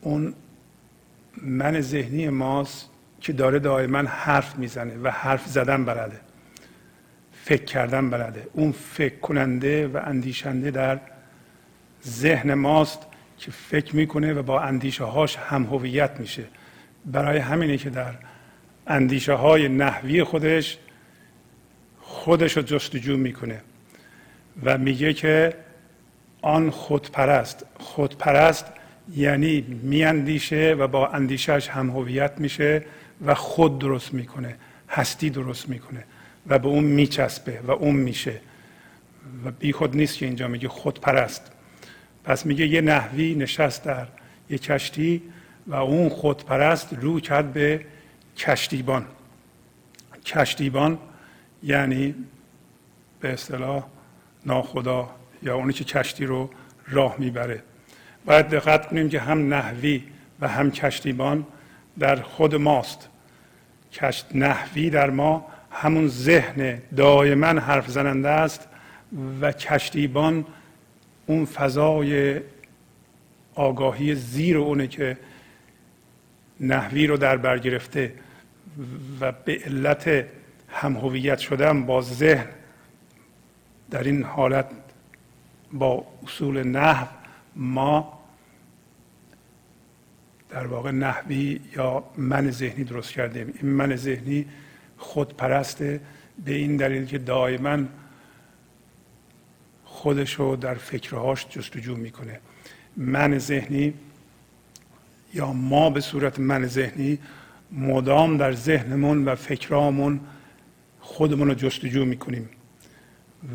اون 0.00 0.34
من 1.36 1.80
ذهنی 1.80 2.28
ماست 2.28 2.90
که 3.20 3.32
داره 3.32 3.58
دائما 3.58 3.98
حرف 3.98 4.58
می‌زنه 4.58 4.96
و 5.02 5.10
حرف 5.10 5.46
زدن 5.46 5.84
بلده 5.84 6.20
فکر 7.32 7.64
کردن 7.64 8.10
بلده. 8.10 8.46
اون 8.52 8.72
فکر 8.72 9.18
کننده 9.18 9.88
و 9.88 10.00
اندیشنده 10.04 10.70
در 10.70 11.00
ذهن 12.06 12.54
ماست 12.54 13.06
که 13.38 13.50
فکر 13.50 13.96
می‌کنه 13.96 14.32
و 14.32 14.42
با 14.42 14.60
اندیشه 14.60 15.04
هاش 15.04 15.36
هم 15.36 15.64
هویت 15.64 16.20
میشه. 16.20 16.44
برای 17.06 17.38
همینه 17.38 17.76
که 17.76 17.90
در 17.90 18.14
اندیشه 18.86 19.32
های 19.32 19.68
نحوی 19.68 20.24
خودش 20.24 20.78
خودش 22.00 22.56
رو 22.56 22.62
جستجو 22.62 23.16
می‌کنه 23.16 23.60
و 24.62 24.78
میگه 24.78 25.12
که 25.12 25.54
آن 26.42 26.70
خودپرست. 26.70 27.66
خودپرست 27.78 28.66
یعنی 29.16 29.60
میاندیشه 29.82 30.76
و 30.78 30.88
با 30.88 31.08
اندیشهش 31.08 31.68
هم 31.68 31.90
هویت 31.90 32.32
میشه 32.38 32.84
و 33.26 33.34
خود 33.34 33.78
درست 33.78 34.14
می‌کنه 34.14 34.56
هستی 34.88 35.30
درست 35.30 35.68
می‌کنه 35.68 36.04
و 36.46 36.58
به 36.58 36.68
اون 36.68 36.84
میچسبه 36.84 37.60
و 37.66 37.70
اون 37.70 37.96
میشه. 37.96 38.40
و 39.44 39.50
بی 39.50 39.72
خود 39.72 39.96
نیست 39.96 40.18
که 40.18 40.26
اینجا 40.26 40.48
میگه 40.48 40.68
خودپرست. 40.68 41.52
پس 42.24 42.46
میگه 42.46 42.66
یه 42.66 42.80
نحوی 42.80 43.34
نشست 43.34 43.84
در 43.84 44.06
یه 44.50 44.58
کشتی 44.58 45.22
و 45.66 45.74
اون 45.74 46.08
خودپرست 46.08 46.94
رو 47.00 47.20
کرد 47.20 47.52
به 47.52 47.80
کشتیبان. 48.36 49.06
کشتیبان 50.24 50.98
یعنی 51.62 52.14
به 53.20 53.32
اصطلاح 53.32 53.84
ناخدا 54.46 55.10
یا 55.42 55.56
اونی 55.56 55.72
که 55.72 55.84
کشتی 55.84 56.26
رو 56.26 56.50
راه 56.88 57.16
می‌بره. 57.18 57.62
باید 58.24 58.48
دقت 58.48 58.88
کنیم 58.88 59.08
که 59.08 59.20
هم 59.20 59.54
نحوی 59.54 60.02
و 60.40 60.48
هم 60.48 60.70
کشتیبان 60.70 61.46
در 61.98 62.16
خود 62.16 62.54
ماست. 62.54 63.08
کشت 63.92 64.26
نحوی 64.34 64.90
در 64.90 65.10
ما 65.10 65.46
همون 65.70 66.08
ذهن 66.08 66.82
دائما 66.96 67.46
حرف 67.46 67.90
زننده 67.90 68.28
است 68.28 68.68
و 69.40 69.52
کشتیبان 69.52 70.44
اون 71.26 71.44
فضای 71.44 72.40
آگاهی 73.54 74.14
زیر 74.14 74.58
اونه 74.58 74.86
که 74.86 75.16
نحوی 76.60 77.06
رو 77.06 77.16
در 77.16 77.36
بر 77.36 77.58
گرفته. 77.58 78.12
و 79.20 79.32
به 79.32 79.60
علت 79.64 80.26
هم 80.68 80.96
هویت 80.96 81.38
شدن 81.38 81.86
با 81.86 82.02
ذهن 82.02 82.46
در 83.90 84.02
این 84.02 84.22
حالت 84.22 84.66
با 85.72 86.06
اصول 86.24 86.62
نحو 86.62 87.06
ما 87.56 88.16
در 90.50 90.66
واقع 90.66 90.90
نحوی 90.90 91.60
یا 91.76 92.04
من 92.16 92.50
ذهنی 92.50 92.84
درست 92.84 93.12
کردیم. 93.12 93.54
این 93.62 93.72
من 93.72 93.96
ذهنی 93.96 94.46
خودپرسته 94.96 96.00
به 96.44 96.54
این 96.54 96.76
دلیل 96.76 97.06
که 97.06 97.18
دائما 97.18 97.78
خودش 99.84 100.34
رو 100.34 100.56
در 100.56 100.74
فکرهاش 100.74 101.46
جستجو 101.48 101.96
می‌کنه. 101.96 102.40
من 102.96 103.38
ذهنی 103.38 103.94
یا 105.34 105.52
ما 105.52 105.90
به 105.90 106.00
صورت 106.00 106.38
من 106.38 106.66
ذهنی 106.66 107.18
مدام 107.72 108.36
در 108.36 108.52
ذهنمون 108.52 109.24
و 109.24 109.34
فکرامون 109.34 110.20
خودمون 111.00 111.48
رو 111.48 111.54
جستجو 111.54 112.04
می‌کنیم. 112.04 112.48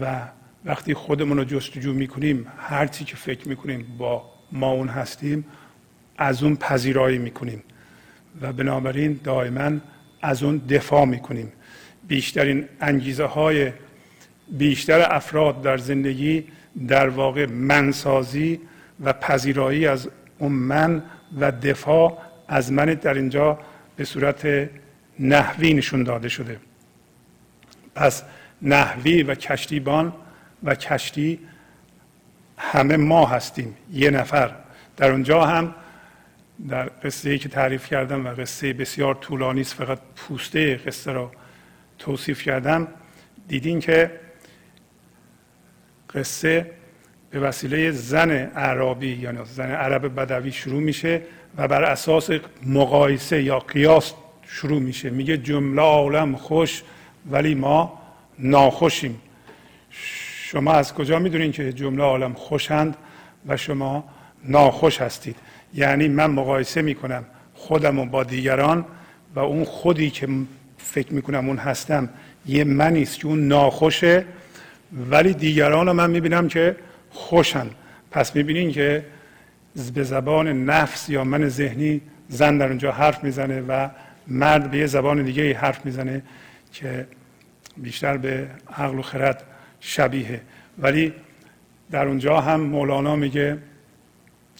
و 0.02 0.22
وقتی 0.66 0.94
خودمون 0.94 1.38
رو 1.38 1.44
جستجو 1.44 1.94
می‌کنیم 1.94 2.48
هر 2.58 2.88
چی 2.88 3.06
که 3.06 3.16
فکر 3.16 3.48
می‌کنیم 3.48 3.86
با 3.98 4.24
ما 4.52 4.72
اون 4.72 4.88
هستیم 4.88 5.46
از 6.18 6.44
اون 6.44 6.56
پذیرایی 6.56 7.18
می‌کنیم. 7.18 7.64
و 8.42 8.54
بنابراین 8.54 9.20
دائما 9.24 9.72
از 10.22 10.44
اون 10.44 10.58
دفاع 10.58 11.06
می‌کنیم. 11.06 11.52
بیشترین 12.08 12.66
انگیزه 12.82 13.26
های 13.26 13.72
بیشتر 14.52 15.16
افراد 15.16 15.62
در 15.62 15.78
زندگی 15.78 16.44
در 16.88 17.10
واقع 17.10 17.46
منسازی 17.46 18.60
و 19.04 19.14
پذیرایی 19.14 19.88
از 19.88 20.10
اون 20.40 20.52
من 20.52 21.04
و 21.40 21.52
دفاع 21.52 22.18
از 22.48 22.72
من 22.72 22.86
در 22.86 23.14
اینجا 23.14 23.60
به 24.02 24.06
صورت 24.06 24.70
نحوی 25.20 25.74
نشون 25.74 26.04
داده 26.04 26.30
شده. 26.30 26.60
پس 27.96 28.24
نحوی 28.62 29.24
و 29.24 29.36
کشتیبان 29.36 30.14
و 30.64 30.76
کشتی 30.76 31.40
همه 32.58 32.98
ما 32.98 33.26
هستیم. 33.26 33.78
یه 33.94 34.10
نفر. 34.10 34.56
در 34.98 35.12
اونجا 35.12 35.46
هم 35.46 35.76
در 36.70 36.92
قصه 37.04 37.30
ای 37.30 37.38
که 37.38 37.50
تعریف 37.50 37.86
کردم 37.86 38.26
و 38.26 38.30
قصه 38.30 38.74
بسیار 38.74 39.16
طولانی 39.16 39.62
است 39.62 39.74
فقط 39.74 40.00
پوسته 40.16 40.76
قصه 40.76 41.12
را 41.12 41.32
توصیف 42.00 42.42
کردم. 42.42 42.88
دیدین 43.48 43.80
که 43.80 44.20
قصه 46.14 46.72
به 47.30 47.40
وسیله 47.40 47.92
زن 47.92 48.32
عربی 48.32 49.16
یعنی 49.16 49.40
زن 49.46 49.72
عرب 49.72 50.20
بدوی 50.20 50.52
شروع 50.52 50.82
میشه. 50.82 51.22
و 51.58 51.68
بر 51.68 51.84
اساس 51.84 52.30
مقایسه 52.66 53.44
یا 53.44 53.60
قیاس 53.60 54.14
شروع 54.48 54.80
میشه. 54.80 55.10
میگه 55.10 55.38
جمله 55.38 55.82
عالم 55.82 56.36
خوش 56.36 56.84
ولی 57.32 57.56
ما 57.56 58.02
ناخوشیم. 58.40 59.22
شما 60.52 60.74
از 60.74 60.94
کجا 60.94 61.20
می‌دونین 61.20 61.52
که 61.52 61.74
جمله 61.74 62.04
عالم 62.04 62.34
خوشند 62.34 62.98
و 63.48 63.58
شما 63.58 64.04
ناخوش 64.46 65.02
هستید؟ 65.02 65.36
یعنی 65.74 66.08
من 66.08 66.32
مقایسه 66.32 66.82
می‌کنم 66.82 67.26
خودم 67.54 68.10
با 68.10 68.24
دیگران 68.24 68.86
و 69.36 69.40
اون 69.40 69.64
خودی 69.64 70.10
که 70.10 70.28
فکر 70.78 71.14
می‌کنم 71.14 71.48
اون 71.48 71.58
هستم 71.58 72.10
یه 72.46 72.64
منی 72.64 73.02
است 73.02 73.20
که 73.20 73.28
اون 73.28 73.48
ناخوشه 73.48 74.26
ولی 75.10 75.34
دیگران 75.34 75.88
رو 75.88 75.94
من 75.94 76.10
می‌بینم 76.10 76.48
که 76.48 76.76
خوشن. 77.10 77.68
پس 78.12 78.36
می‌بینین 78.36 78.72
که 78.72 79.06
به 79.94 80.04
زبان 80.04 80.66
نفس 80.66 81.10
یا 81.10 81.24
من 81.24 81.50
ذهنی 81.50 82.02
زن 82.30 82.58
در 82.58 82.68
اونجا 82.68 82.92
حرف 82.92 83.24
می‌زنه 83.24 83.62
و 83.62 83.90
مرد 84.28 84.72
به 84.72 84.78
یه 84.78 84.86
زبان 84.86 85.24
دیگه 85.24 85.54
حرف 85.58 85.86
می‌زنه 85.86 86.24
که 86.74 87.08
بیشتر 87.78 88.18
به 88.18 88.48
عقل 88.78 89.00
و 89.00 89.02
خرد 89.02 89.44
شبیه 89.80 90.42
ولی 90.80 91.14
در 91.92 92.08
اونجا 92.08 92.42
هم 92.42 92.62
مولانا 92.62 93.16
میگه 93.16 93.58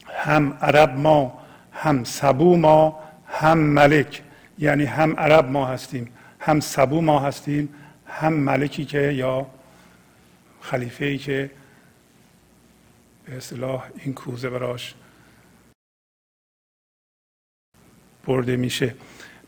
هم 0.08 0.58
عرب 0.62 0.98
ما 0.98 1.42
هم 1.72 2.04
سبو 2.04 2.58
ما 2.58 3.00
هم 3.28 3.58
ملک. 3.58 4.22
یعنی 4.60 4.86
هم 4.86 5.20
عرب 5.20 5.52
ما 5.52 5.66
هستیم 5.66 6.10
هم 6.40 6.60
سبو 6.60 7.02
ما 7.02 7.20
هستیم 7.20 7.70
هم 8.08 8.34
ملکی 8.34 8.86
که 8.86 9.02
یا 9.02 9.48
خلیفه 10.62 11.06
ای 11.06 11.18
که 11.18 11.52
به 13.26 13.38
اصطلاح 13.38 13.84
این 14.04 14.14
کوزه 14.14 14.50
براش 14.50 14.96
برده 18.28 18.56
میشه. 18.56 18.96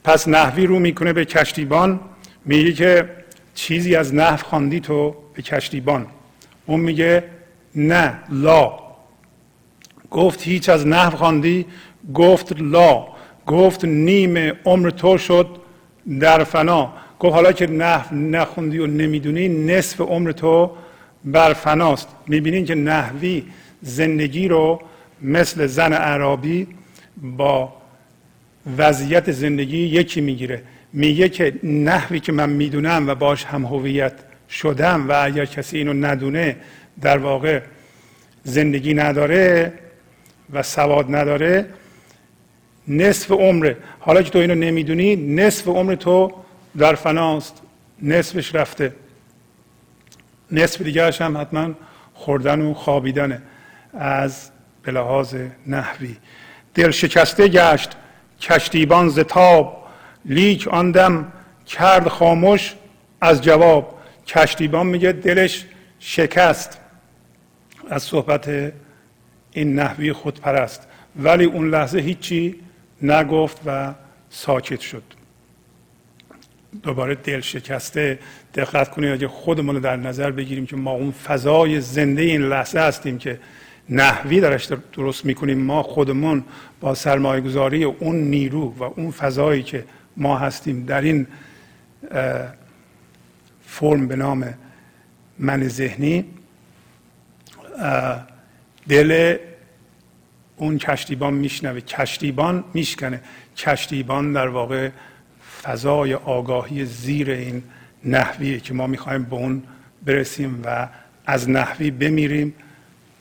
پس 0.03 0.27
نحوی 0.27 0.65
رو 0.65 0.79
می‌کنه 0.79 1.13
به 1.13 1.25
کشتیبان. 1.25 1.99
میگه 2.45 2.73
که 2.73 3.09
چیزی 3.55 3.95
از 3.95 4.15
نحو 4.15 4.37
خواندی 4.37 4.79
تو 4.79 5.15
به 5.33 5.41
کشتیبان. 5.41 6.07
اون 6.65 6.79
میگه 6.79 7.23
نه 7.75 8.19
لا. 8.29 8.79
گفت 10.11 10.41
هیچ 10.43 10.69
از 10.69 10.87
نحو 10.87 11.17
خواندی. 11.17 11.65
گفت 12.13 12.61
لا. 12.61 13.07
گفت 13.47 13.85
نیم 13.85 14.53
عمر 14.65 14.89
تو 14.89 15.17
شد 15.17 15.47
در 16.19 16.43
فنا. 16.43 16.93
گفت 17.19 17.33
حالا 17.33 17.51
که 17.51 17.67
نحو 17.67 18.15
نخوندی 18.15 18.79
و 18.79 18.87
نمی‌دونی 18.87 19.47
نصف 19.47 20.01
عمر 20.01 20.31
تو 20.31 20.71
بر 21.25 21.53
فناست. 21.53 22.07
می‌بینین 22.27 22.65
که 22.65 22.75
نحوی 22.75 23.43
زندگی 23.81 24.47
رو 24.47 24.81
مثل 25.21 25.67
زن 25.67 25.93
عربی 25.93 26.67
با 27.17 27.73
وضعیت 28.77 29.31
زندگی 29.31 29.77
یکی 29.77 30.21
می‌گیره. 30.21 30.63
میگه 30.93 31.29
که 31.29 31.53
نحوی 31.63 32.19
که 32.19 32.31
من 32.31 32.49
می‌دونم 32.49 33.09
و 33.09 33.15
باش 33.15 33.45
هم 33.45 33.65
هویت 33.65 34.13
شدم 34.49 35.09
و 35.09 35.23
اگر 35.25 35.45
کسی 35.45 35.77
اینو 35.77 35.93
ندونه 35.93 36.55
در 37.01 37.17
واقع 37.17 37.61
زندگی 38.43 38.93
نداره 38.93 39.73
و 40.53 40.63
سواد 40.63 41.15
نداره 41.15 41.65
نصف 42.87 43.31
عمره. 43.31 43.77
حالا 43.99 44.21
که 44.21 44.29
تو 44.29 44.39
اینو 44.39 44.55
نمی‌دونی 44.55 45.15
نصف 45.15 45.67
عمر 45.67 45.95
تو 45.95 46.33
در 46.77 46.95
فناست. 46.95 47.61
نصفش 48.01 48.55
رفته. 48.55 48.93
نصف 50.51 50.81
دیگرش 50.81 51.21
هم 51.21 51.37
حتما 51.37 51.71
خوردن 52.13 52.61
و 52.61 52.73
خوابیدنه. 52.73 53.41
از 53.93 54.49
به 54.83 54.91
لحاظ 54.91 55.35
نحوی. 55.67 56.15
دل 56.73 56.91
شکسته 56.91 57.47
گشت. 57.47 57.91
کشتیبان 58.43 59.09
زتاب 59.09 59.87
لیک 60.25 60.67
آندم 60.67 61.31
کرد 61.65 62.07
خاموش 62.07 62.73
از 63.21 63.41
جواب. 63.41 63.99
کشتیبان 64.27 64.87
میگه 64.87 65.11
دلش 65.11 65.65
شکست. 65.99 66.79
از 67.89 68.03
صحبت 68.03 68.73
این 69.51 69.75
نحوی 69.79 70.13
خودپرست. 70.13 70.87
ولی 71.15 71.45
اون 71.45 71.69
لحظه 71.69 71.99
هیچی 71.99 72.55
نگفت 73.01 73.61
و 73.65 73.93
ساکت 74.29 74.79
شد. 74.79 75.03
دوباره 76.83 77.15
دل 77.15 77.39
شکسته. 77.39 78.19
دقت 78.55 78.89
کنید 78.89 79.11
اگه 79.11 79.27
خودمون 79.27 79.75
رو 79.75 79.81
در 79.81 79.95
نظر 79.95 80.31
بگیریم 80.31 80.65
که 80.65 80.75
ما 80.75 80.91
اون 80.91 81.11
فضای 81.11 81.81
زنده 81.81 82.21
این 82.21 82.41
لحظه 82.41 82.79
هستیم 82.79 83.17
که 83.17 83.39
نحوی 83.89 84.39
درش 84.41 84.65
درست 84.93 85.25
می‌کنیم 85.25 85.59
ما 85.59 85.83
خودمون 85.83 86.43
با 86.79 86.95
سرمایه 86.95 87.41
گذاری 87.41 87.83
اون 87.83 88.15
نیرو 88.15 88.75
و 88.79 88.83
اون 88.83 89.11
فضایی 89.11 89.63
که 89.63 89.85
ما 90.17 90.37
هستیم 90.37 90.85
در 90.85 91.01
این 91.01 91.27
فرم 93.65 94.07
به 94.07 94.15
نام 94.15 94.53
من 95.39 95.67
ذهنی 95.67 96.25
دل 98.89 99.37
اون 100.57 100.77
کشتیبان 100.77 101.33
میشنوه. 101.33 101.81
کشتیبان 101.81 102.63
میشکنه. 102.73 103.21
کشتیبان 103.57 104.33
در 104.33 104.47
واقع 104.47 104.89
فضای 105.63 106.13
آگاهی 106.13 106.85
زیر 106.85 107.31
این 107.31 107.63
نحویه 108.05 108.59
که 108.59 108.73
ما 108.73 108.87
می‌خوایم 108.87 109.23
به 109.23 109.35
اون 109.35 109.63
برسیم 110.05 110.61
و 110.65 110.87
از 111.25 111.49
نحوی 111.49 111.91
بمیریم. 111.91 112.53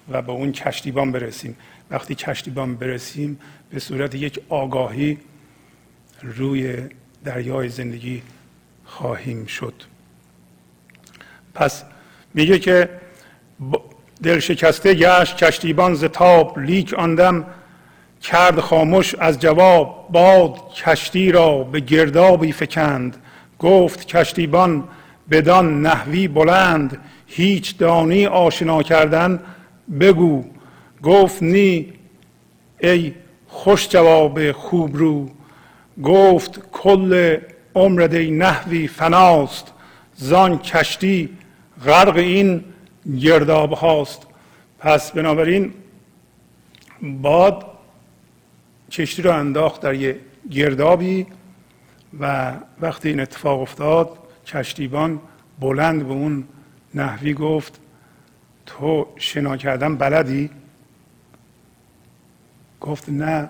و 0.09 0.23
به 0.23 0.33
اون 0.33 0.53
کشتیبان 0.53 1.13
برسیم. 1.13 1.57
وقتی 1.91 2.15
کشتیبان 2.15 2.77
برسیم 2.77 3.39
به 3.71 3.79
صورت 3.79 4.15
یک 4.15 4.41
آگاهی 4.49 5.19
روی 6.23 6.77
دریای 7.25 7.69
زندگی 7.69 8.23
خواهیم 8.85 9.47
شد. 9.47 9.75
پس 11.55 11.85
میگه 12.35 12.59
که 12.59 12.89
دل 14.23 14.39
شکسته 14.39 14.95
گشت 14.95 15.37
کشتیبان 15.37 15.95
زتاب 15.95 16.59
لیک 16.59 16.95
آندم 16.95 17.47
کرد 18.23 18.61
خاموش 18.61 19.15
از 19.15 19.39
جواب 19.39 20.09
باد 20.11 20.75
کشتی 20.75 21.33
را 21.33 21.65
به 21.65 21.81
گردابی 21.81 22.53
فکند. 22.53 23.17
گفت 23.59 24.07
کشتیبان 24.07 24.89
بدان 25.31 25.83
نحوی 25.83 26.29
بلند 26.29 26.99
هیچ 27.27 27.79
دانی 27.79 28.27
آشنا 28.27 28.83
کردن 28.83 29.41
بگو. 30.01 30.45
گفت 31.03 31.43
نی 31.43 31.93
ای 32.81 33.15
خوش 33.49 33.89
جواب 33.89 34.53
خوب 34.53 34.97
رو. 34.97 35.31
گفت 36.03 36.71
کل 36.73 37.37
عمر 37.75 38.07
دی 38.07 38.31
نحوی 38.31 38.89
فناست. 38.89 39.73
زان 40.15 40.59
کشتی 40.59 41.29
غرق 41.85 42.17
این 42.17 42.65
گرداب 43.21 43.73
هاست. 43.73 44.27
پس 44.79 45.13
بنابراین 45.13 45.73
باد 47.03 47.67
کشتی 48.91 49.23
رو 49.23 49.33
انداخت 49.33 49.81
در 49.81 49.95
یه 49.95 50.21
گردابی 50.51 51.27
و 52.21 52.53
وقتی 52.81 53.09
این 53.09 53.21
اتفاق 53.21 53.61
افتاد 53.61 54.19
کشتیبان 54.47 55.21
بلند 55.61 56.07
به 56.07 56.13
اون 56.13 56.45
نحوی 56.95 57.35
گفت 57.35 57.81
تو 58.67 59.09
شنا 59.17 59.57
کردن 59.57 59.97
بلدی؟ 59.97 60.51
گفت 62.81 63.09
نه. 63.09 63.49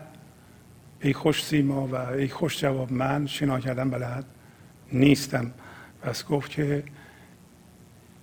ای 1.00 1.12
خوش 1.12 1.44
سیما 1.44 1.86
و 1.86 1.94
ای 1.94 2.28
خوش 2.28 2.60
جواب 2.60 2.92
من 2.92 3.26
شنا 3.26 3.60
کردن 3.60 3.90
بلد 3.90 4.24
نیستم. 4.92 5.50
پس 6.02 6.26
گفت 6.26 6.50
که 6.50 6.82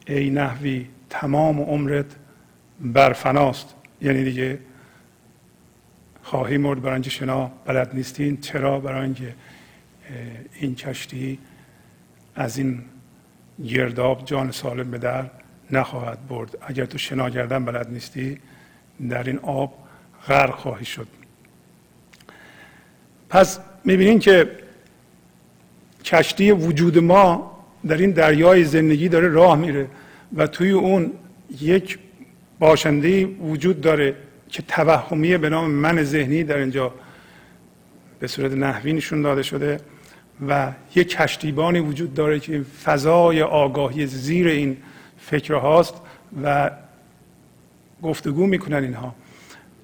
ای 0.07 0.29
نحوی 0.29 0.87
تمام 1.09 1.59
عمرت 1.61 2.05
برفناست. 2.79 3.75
یعنی 4.01 4.23
دیگه 4.23 4.59
خواهی 6.23 6.57
مرد 6.57 6.81
برای 6.81 6.93
اینکه 6.93 7.09
شنا 7.09 7.51
بلد 7.65 7.95
نیستین؟ 7.95 8.37
چرا 8.37 8.79
برای 8.79 9.03
اینکه 9.03 9.35
این 10.59 10.75
کشتی 10.75 11.39
از 12.35 12.57
این 12.57 12.81
گرداب 13.67 14.25
جان 14.25 14.51
سالم 14.51 14.91
به 14.91 14.97
در 14.97 15.29
نخواهد 15.71 16.27
برد. 16.27 16.57
اگر 16.61 16.85
تو 16.85 16.97
شنا 16.97 17.29
کردن 17.29 17.65
بلد 17.65 17.89
نیستی 17.89 18.37
در 19.09 19.23
این 19.23 19.39
آب 19.39 19.73
غرق 20.27 20.55
خواهی 20.55 20.85
شد. 20.85 21.07
پس 23.29 23.59
می‌بینین 23.85 24.19
که 24.19 24.49
کشتی 26.03 26.51
وجود 26.51 26.97
ما 26.97 27.59
در 27.87 27.97
این 27.97 28.11
دریای 28.11 28.63
زندگی 28.63 29.09
داره 29.09 29.27
راه 29.27 29.57
میره 29.57 29.87
و 30.35 30.47
توی 30.47 30.71
اون 30.71 31.11
یک 31.61 31.99
باشنده 32.59 33.25
وجود 33.25 33.81
داره 33.81 34.15
که 34.49 34.61
توهمیه 34.61 35.37
به 35.37 35.49
نام 35.49 35.71
من 35.71 36.03
ذهنی 36.03 36.43
در 36.43 36.57
اینجا 36.57 36.93
به 38.19 38.27
صورت 38.27 38.51
نحوی 38.51 38.93
نشون 38.93 39.21
داده 39.21 39.43
شده 39.43 39.79
و 40.47 40.71
یک 40.95 41.09
کشتیبانی 41.09 41.79
وجود 41.79 42.13
داره 42.13 42.39
که 42.39 42.61
فضای 42.83 43.41
آگاهی 43.41 44.05
زیر 44.05 44.47
این 44.47 44.77
فکر 45.19 45.53
هاست 45.53 45.93
و 46.43 46.71
گفتگو 48.03 48.47
می‌کنن 48.47 48.83
اینها. 48.83 49.15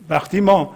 وقتی 0.09 0.41
ما 0.41 0.75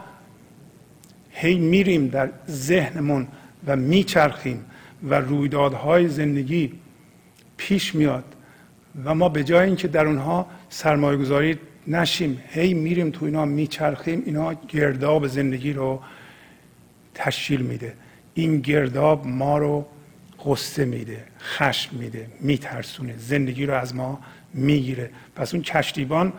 هی 1.32 1.60
میریم 1.60 2.08
در 2.08 2.30
ذهنمون 2.50 3.28
و 3.68 3.76
میچرخیم 3.76 4.66
و 5.04 5.16
رویدادهای 5.16 6.08
زندگی 6.08 6.72
پیش 7.58 7.96
میاد 7.96 8.24
و 9.06 9.16
ما 9.16 9.30
به 9.30 9.44
جای 9.44 9.66
اینکه 9.66 9.88
در 9.88 10.06
اونها 10.06 10.48
سرمایه 10.70 11.18
گذاری 11.18 11.60
نشیم 11.88 12.42
هی 12.50 12.74
میریم 12.74 13.10
تو 13.10 13.26
اینا 13.26 13.46
میچرخیم 13.46 14.24
اینا 14.26 14.54
گرداب 14.54 15.28
زندگی 15.28 15.74
رو 15.74 16.02
تشکیل 17.16 17.62
میده. 17.62 17.94
این 18.34 18.60
گرداب 18.60 19.28
ما 19.28 19.58
رو 19.58 19.86
قصه 20.46 20.86
میده 20.86 21.24
خشم 21.40 21.96
میده 21.96 22.28
میترسونه 22.40 23.16
زندگی 23.18 23.66
رو 23.66 23.74
از 23.74 23.96
ما 23.96 24.20
می‌گیره. 24.54 25.10
پس 25.36 25.54
اون 25.54 25.64
کشتیبان 25.64 26.34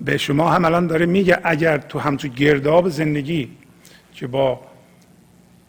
به 0.00 0.16
شما 0.16 0.50
هم 0.50 0.64
الان 0.64 0.86
داره 0.86 1.06
میگه 1.06 1.38
اگر 1.44 1.78
تو 1.78 1.98
همچون 1.98 2.30
گرداب 2.30 2.88
زندگی 2.88 3.50
که 4.12 4.26
با 4.26 4.60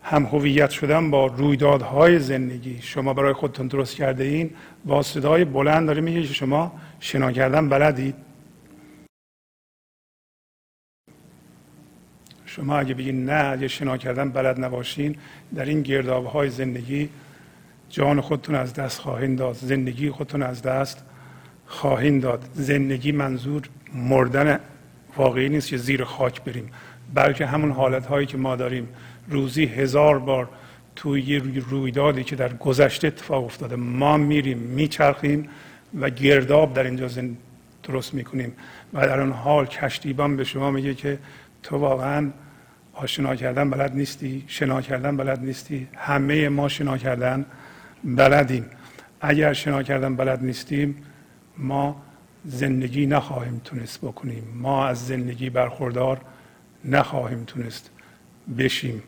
هم 0.03 0.25
هویت 0.25 0.69
شدن 0.69 1.11
با 1.11 1.25
رویدادهای 1.25 2.19
زندگی 2.19 2.81
شما 2.81 3.13
برای 3.13 3.33
خودتون 3.33 3.67
درست 3.67 3.95
کرده 3.95 4.23
این 4.23 4.49
با 4.85 5.01
صدای 5.01 5.45
بلند 5.45 5.87
داره 5.87 6.01
میگه 6.01 6.23
شما 6.23 6.79
شنا 6.99 7.31
کردن 7.31 7.69
بلدید. 7.69 8.15
شما 12.45 12.77
اگه 12.77 12.93
بگید 12.93 13.15
نه 13.15 13.51
اگه 13.51 13.67
شنا 13.67 13.97
کردن 13.97 14.29
بلد 14.29 14.59
نباشین 14.59 15.15
در 15.55 15.65
این 15.65 15.81
گرداب 15.81 16.25
های 16.25 16.49
زندگی 16.49 17.09
جان 17.93 18.21
خودتون 18.21 18.55
از 18.55 18.73
دست 18.73 18.99
خواهید 18.99 19.35
داد 19.35 19.55
زندگی 19.55 20.09
خودتون 20.09 20.43
از 20.43 20.61
دست 20.61 21.03
خواهید 21.65 22.21
داد. 22.21 22.49
زندگی 22.53 23.11
منظور 23.11 23.61
مردن 23.93 24.59
واقعی 25.17 25.49
نیست 25.49 25.67
که 25.67 25.77
زیر 25.77 26.03
خاک 26.03 26.41
بریم 26.41 26.71
بلکه 27.13 27.45
همون 27.45 27.71
حالت 27.71 28.05
هایی 28.05 28.25
که 28.25 28.37
ما 28.37 28.55
داریم. 28.55 28.87
روزی 29.29 29.65
هزار 29.65 30.19
بار 30.19 30.49
توی 30.95 31.21
یه 31.21 31.41
رویدادی 31.69 32.23
که 32.23 32.35
در 32.35 32.53
گذشته 32.53 33.07
اتفاق 33.07 33.45
افتاده 33.45 33.75
ما 33.75 34.17
میریم 34.17 34.57
میچرخیم 34.57 35.49
و 35.99 36.09
گرداب 36.09 36.73
در 36.73 36.83
اینجا 36.83 37.07
زند 37.07 37.37
درست 37.83 38.13
می‌کنیم. 38.13 38.53
و 38.93 39.07
در 39.07 39.19
اون 39.19 39.31
حال 39.31 39.65
کشتیبان 39.65 40.37
به 40.37 40.43
شما 40.43 40.71
میگه 40.71 40.93
که 40.93 41.19
تو 41.63 41.77
واقعا 41.77 42.31
آشنا 42.93 43.35
کردن 43.35 43.69
بلد 43.69 43.95
نیستی 43.95 44.43
شنا 44.47 44.81
کردن 44.81 45.17
بلد 45.17 45.39
نیستی 45.39 45.87
همه 45.95 46.49
ما 46.49 46.67
شنا 46.67 46.97
کردن. 46.97 47.45
بلدیم. 48.03 48.65
اگر 49.21 49.53
شنا 49.53 49.83
کردن 49.83 50.15
بلد 50.15 50.43
نیستیم 50.43 50.95
ما 51.57 52.01
زندگی 52.45 53.05
نخواهیم 53.05 53.61
تونست 53.63 54.01
بکنیم. 54.01 54.43
ما 54.55 54.87
از 54.87 55.07
زندگی 55.07 55.49
برخوردار 55.49 56.21
نخواهیم 56.85 57.43
تونست 57.43 57.89
بشیم. 58.57 59.03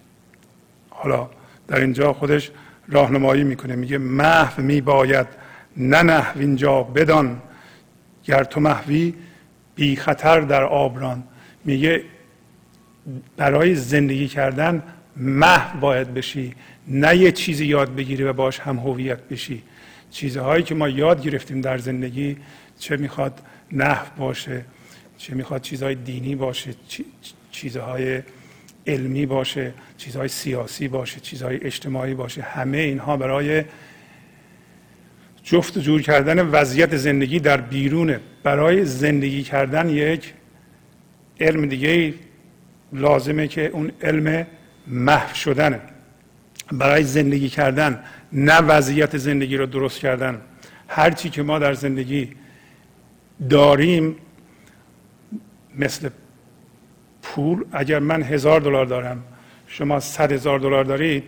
حالا 0.89 1.29
در 1.67 1.79
اینجا 1.79 2.13
خودش 2.13 2.51
راهنمایی 2.87 3.43
می‌کنه. 3.43 3.75
میگه 3.75 3.97
محو 3.97 4.61
میباید. 4.61 5.27
نه 5.77 6.03
نحو 6.03 6.39
اینجا 6.39 6.83
بدان. 6.83 7.41
گر 8.23 8.43
تو 8.43 8.59
محوی 8.59 9.13
بی 9.75 9.95
خطر 9.95 10.41
در 10.41 10.63
آبران 10.63 11.23
میگه 11.65 12.03
برای 13.37 13.75
زندگی 13.75 14.27
کردن 14.27 14.83
محو 15.17 15.79
باید 15.79 16.13
بشی. 16.13 16.53
نه 16.87 17.17
یه 17.17 17.31
چیزی 17.31 17.65
یاد 17.65 17.95
بگیری 17.95 18.23
و 18.23 18.33
باش 18.33 18.59
هم 18.59 18.77
هویت 18.77 19.19
بشی. 19.19 19.63
چیزهایی 20.11 20.63
که 20.63 20.75
ما 20.75 20.89
یاد 20.89 21.23
گرفتیم 21.23 21.61
در 21.61 21.77
زندگی 21.77 22.37
چه 22.79 22.97
می‌خواد 22.97 23.41
نحو 23.71 24.05
باشه 24.17 24.65
چه 25.17 25.35
می‌خواد 25.35 25.61
چیزهای 25.61 25.95
دینی 25.95 26.35
باشه 26.35 26.75
چیزهای 27.51 28.21
علمی 28.87 29.25
باشه 29.25 29.73
چیزهای 29.97 30.27
سیاسی 30.27 30.87
باشه 30.87 31.19
چیزهای 31.19 31.57
اجتماعی 31.63 32.13
باشه 32.13 32.41
همه 32.41 32.77
اینها 32.77 33.17
برای 33.17 33.63
جفت 35.43 35.77
جور 35.79 36.01
کردن 36.01 36.39
وضعیت 36.49 36.97
زندگی 36.97 37.39
در 37.39 37.61
بیرونه. 37.61 38.19
برای 38.43 38.85
زندگی 38.85 39.43
کردن 39.43 39.89
یک 39.89 40.33
علم 41.39 41.65
دیگه 41.65 42.13
لازمه 42.93 43.47
که 43.47 43.65
اون 43.65 43.91
علم 44.01 44.47
محو 44.87 45.35
شدنه. 45.35 45.79
برای 46.71 47.03
زندگی 47.03 47.49
کردن 47.49 48.03
نه 48.33 48.57
وضعیت 48.61 49.17
زندگی 49.17 49.57
رو 49.57 49.65
درست 49.65 49.99
کردن. 49.99 50.41
هرچی 50.87 51.29
که 51.29 51.43
ما 51.43 51.59
در 51.59 51.73
زندگی 51.73 52.29
داریم 53.49 54.15
مثل 55.75 56.09
پول 57.21 57.65
اگر 57.71 57.99
من 57.99 58.23
هزار 58.23 58.61
دلار 58.61 58.85
دارم 58.85 59.23
شما 59.67 59.99
صد 59.99 60.31
هزار 60.31 60.59
دلار 60.59 60.83
دارید 60.83 61.23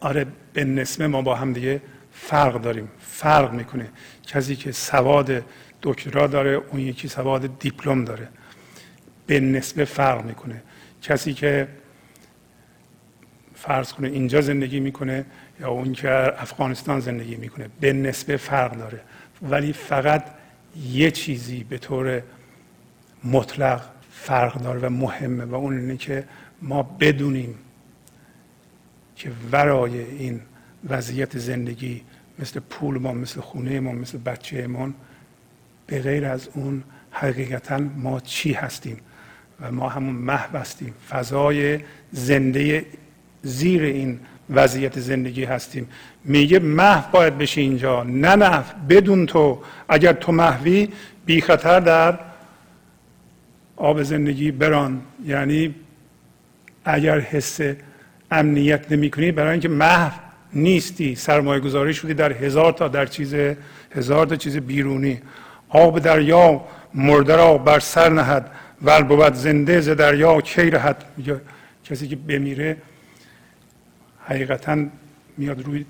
آره 0.00 0.26
به 0.52 0.64
نسبه 0.64 1.06
ما 1.06 1.22
با 1.22 1.34
هم 1.34 1.52
دیگه 1.52 1.80
فرق 2.12 2.60
داریم. 2.60 2.88
فرق 3.00 3.52
می‌کنه. 3.52 3.88
کسی 4.26 4.56
که 4.56 4.72
سواد 4.72 5.44
دکترا 5.82 6.26
داره 6.26 6.50
اون 6.50 6.80
یکی 6.80 7.08
سواد 7.08 7.58
دیپلم 7.58 8.04
داره. 8.04 8.28
به 9.26 9.40
نسبه 9.40 9.84
فرق 9.84 10.24
می‌کنه. 10.24 10.62
کسی 11.02 11.34
که 11.34 11.68
فرض 13.66 13.92
کنه 13.92 14.08
اینجا 14.08 14.40
زندگی 14.40 14.80
می‌کنه 14.80 15.24
یا 15.60 15.68
اون 15.68 15.92
که 15.92 16.42
افغانستان 16.42 17.00
زندگی 17.00 17.36
می‌کنه 17.36 17.68
به 17.80 17.92
نسبه 17.92 18.36
فرق 18.36 18.76
داره. 18.76 19.00
ولی 19.42 19.72
فقط 19.72 20.24
یه 20.90 21.10
چیزی 21.10 21.64
به 21.64 21.78
طور 21.78 22.22
مطلق 23.24 23.82
فرق 24.10 24.62
داره 24.62 24.80
و 24.80 24.90
مهمه 24.90 25.44
و 25.44 25.54
اون 25.54 25.78
اینه 25.78 25.96
که 25.96 26.24
ما 26.62 26.82
بدونیم 26.82 27.54
که 29.16 29.30
ورای 29.52 29.98
این 29.98 30.40
وضعیت 30.88 31.38
زندگی 31.38 32.02
مثل 32.38 32.60
پول 32.60 32.98
ما 32.98 33.12
مثل 33.12 33.40
خونه 33.40 33.80
ما 33.80 33.92
مثل 33.92 34.18
بچه 34.18 34.66
ما 34.66 34.90
به 35.86 36.00
غیر 36.00 36.24
از 36.24 36.48
اون 36.54 36.82
حقیقتا 37.10 37.78
ما 37.78 38.20
چی 38.20 38.52
هستیم؟ 38.52 38.96
و 39.60 39.72
ما 39.72 39.88
همون 39.88 40.14
محو 40.14 40.56
هستیم. 40.56 40.94
فضای 41.08 41.80
زنده 42.12 42.86
زیر 43.44 43.82
این 43.82 44.20
وضعیت 44.50 45.00
زندگی 45.00 45.44
هستیم. 45.44 45.88
میگه 46.24 46.58
محو 46.58 47.10
باید 47.12 47.38
بشه 47.38 47.60
اینجا 47.60 48.02
نه 48.02 48.36
نه 48.36 48.64
بدون 48.88 49.26
تو. 49.26 49.58
اگر 49.88 50.12
تو 50.12 50.32
محوی 50.32 50.88
بی 51.26 51.40
خطر 51.40 51.80
در 51.80 52.18
آب 53.76 54.02
زندگی 54.02 54.50
بران. 54.50 55.00
یعنی 55.26 55.74
اگر 56.84 57.20
حس 57.20 57.60
امنیت 58.30 58.92
نمی 58.92 59.10
کنی 59.10 59.32
برای 59.32 59.50
اینکه 59.50 59.68
محو 59.68 60.12
نیستی 60.52 61.14
سرمایه 61.14 61.60
گذاری 61.60 61.94
شدی 61.94 62.14
در 62.14 62.32
هزار 62.32 62.72
تا 62.72 62.88
در 62.88 63.06
چیز 63.06 63.34
هزار 63.94 64.26
تا 64.26 64.36
چیز 64.36 64.56
بیرونی. 64.56 65.20
آب 65.68 65.98
دریا 65.98 66.64
مرده 66.94 67.36
را 67.36 67.58
بر 67.58 67.78
سر 67.78 68.08
نهد 68.08 68.50
ور 68.82 69.02
بود 69.02 69.34
زنده 69.34 69.80
ز 69.80 69.88
دریا 69.88 70.40
کی 70.40 70.70
رهد؟ 70.70 71.04
کسی 71.84 72.08
که 72.08 72.16
بمیره 72.16 72.76
حقیقتا 74.24 74.86
میاد 75.36 75.62
روی 75.62 75.84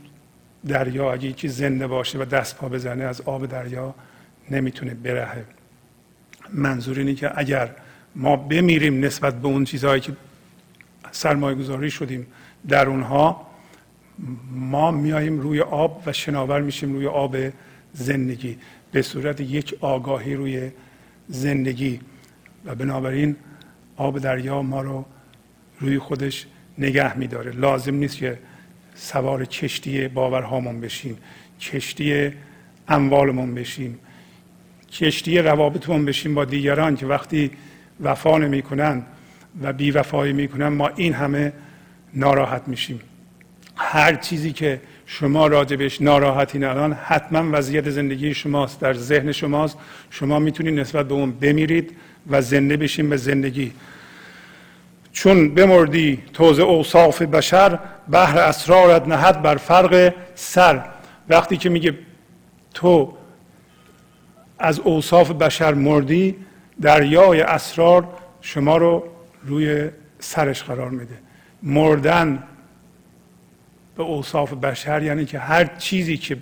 دریا. 0.66 1.12
اگه 1.12 1.28
یکی 1.28 1.48
زنده 1.48 1.86
باشه 1.86 2.18
و 2.18 2.24
دست 2.24 2.56
پا 2.56 2.68
بزنه 2.68 3.04
از 3.04 3.20
آب 3.20 3.46
دریا 3.46 3.94
نمی‌تونه 4.50 4.94
برهه. 4.94 5.44
منظور 6.52 6.98
اینه 6.98 7.14
که 7.14 7.38
اگر 7.38 7.70
ما 8.16 8.36
بمیریم 8.36 9.04
نسبت 9.04 9.34
به 9.34 9.48
اون 9.48 9.64
چیزهایی 9.64 10.00
که 10.00 10.12
سرمایه 11.10 11.56
گذاری 11.56 11.90
شدیم 11.90 12.26
در 12.68 12.86
اونها 12.86 13.46
ما 14.50 14.90
میاییم 14.90 15.40
روی 15.40 15.60
آب 15.60 16.02
و 16.06 16.12
شناور 16.12 16.60
میشیم 16.60 16.92
روی 16.92 17.06
آب 17.06 17.36
زندگی. 17.92 18.58
به 18.92 19.02
صورت 19.02 19.40
یک 19.40 19.76
آگاهی 19.80 20.34
روی 20.34 20.70
زندگی. 21.28 22.00
و 22.64 22.74
بنابراین 22.74 23.36
آب 23.96 24.18
دریا 24.18 24.62
ما 24.62 24.82
رو 24.82 25.04
روی 25.80 25.98
خودش 25.98 26.46
نگه 26.78 27.18
میداره. 27.18 27.50
لازم 27.52 27.94
نیست 27.94 28.16
که 28.16 28.38
سوار 28.94 29.44
کشتی 29.44 30.08
باورهامون 30.08 30.80
بشیم 30.80 31.18
کشتی 31.60 32.32
اموالمون 32.88 33.54
بشیم 33.54 33.98
کشتی 34.92 35.38
روابطمون 35.38 36.04
بشیم 36.04 36.34
با 36.34 36.44
دیگران 36.44 36.96
که 36.96 37.06
وقتی 37.06 37.50
وفا 38.00 38.38
نمی‌کنن 38.38 39.02
و 39.62 39.72
بی 39.72 39.90
وفایی 39.90 40.32
می‌کنن 40.32 40.68
ما 40.68 40.88
این 40.88 41.12
همه 41.12 41.52
ناراحت 42.14 42.62
میشیم. 42.66 43.00
هر 43.76 44.14
چیزی 44.14 44.52
که 44.52 44.80
شما 45.06 45.46
راجبش 45.46 46.02
ناراحتین 46.02 46.64
الان 46.64 46.92
حتما 46.92 47.58
وضعیت 47.58 47.90
زندگی 47.90 48.34
شماست. 48.34 48.80
در 48.80 48.94
ذهن 48.94 49.32
شماست. 49.32 49.78
شما 50.10 50.38
می‌تونید 50.38 50.80
نسبت 50.80 51.08
به 51.08 51.14
اون 51.14 51.30
بمیرید 51.30 51.96
و 52.30 52.42
زنده 52.42 52.76
بشین 52.76 53.08
به 53.08 53.16
زندگی. 53.16 53.72
چون 55.14 55.54
بمردی 55.54 56.22
توز 56.32 56.58
اوصاف 56.58 57.22
بشر 57.22 57.78
بحر 58.10 58.38
اسرارت 58.38 59.08
نهد 59.08 59.42
بر 59.42 59.56
فرق 59.56 60.14
سر. 60.34 60.84
وقتی 61.28 61.56
که 61.56 61.68
میگه 61.68 61.98
تو 62.74 63.16
از 64.58 64.80
اوصاف 64.80 65.30
بشر 65.30 65.74
مردی 65.74 66.36
دریای 66.80 67.40
اسرار 67.40 68.08
شما 68.40 68.76
رو 68.76 69.04
روی 69.42 69.88
سرش 70.18 70.62
قرار 70.62 70.90
میده. 70.90 71.18
مردن 71.62 72.42
به 73.96 74.02
اوصاف 74.02 74.52
بشر 74.52 75.02
یعنی 75.02 75.24
که 75.24 75.38
هر 75.38 75.64
چیزی 75.64 76.16
که 76.16 76.36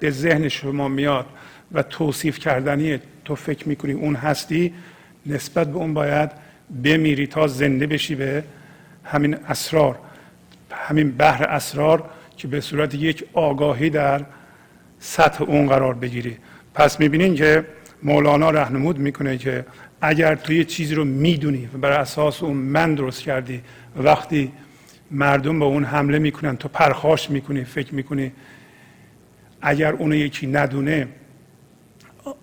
به 0.00 0.10
ذهن 0.10 0.48
شما 0.48 0.88
میاد 0.88 1.26
و 1.72 1.82
توصیف 1.82 2.38
کردنی 2.38 2.98
تو 3.24 3.34
فکر 3.34 3.68
می‌کنی 3.68 3.92
اون 3.92 4.14
هستی 4.14 4.74
نسبت 5.26 5.68
به 5.68 5.76
اون 5.76 5.94
باید 5.94 6.43
بمیری 6.82 7.26
تا 7.26 7.46
زنده 7.46 7.86
بشی 7.86 8.14
به 8.14 8.44
همین 9.04 9.34
اسرار 9.34 9.98
همین 10.70 11.10
بحر 11.10 11.44
اسرار 11.44 12.10
که 12.36 12.48
به 12.48 12.60
صورت 12.60 12.94
یک 12.94 13.24
آگاهی 13.32 13.90
در 13.90 14.24
سطح 14.98 15.44
اون 15.44 15.66
قرار 15.66 15.94
بگیری. 15.94 16.36
پس 16.74 17.00
می‌بینین 17.00 17.34
که 17.34 17.66
مولانا 18.02 18.50
رهنمود 18.50 18.98
می‌کنه 18.98 19.38
که 19.38 19.66
اگر 20.00 20.34
تو 20.34 20.52
یه 20.52 20.64
چیزی 20.64 20.94
رو 20.94 21.04
می‌دونی 21.04 21.68
و 21.74 21.78
بر 21.78 21.92
اساس 21.92 22.42
اون 22.42 22.56
من 22.56 22.94
درست 22.94 23.22
کردی 23.22 23.62
وقتی 23.96 24.52
مردم 25.10 25.58
به 25.58 25.64
اون 25.64 25.84
حمله 25.84 26.18
می‌کنن 26.18 26.56
تو 26.56 26.68
پرخاش 26.68 27.30
می‌کنی 27.30 27.64
فکر 27.64 27.94
می‌کنی 27.94 28.32
اگر 29.62 29.92
اونو 29.92 30.14
یکی 30.14 30.46
ندونه 30.46 31.08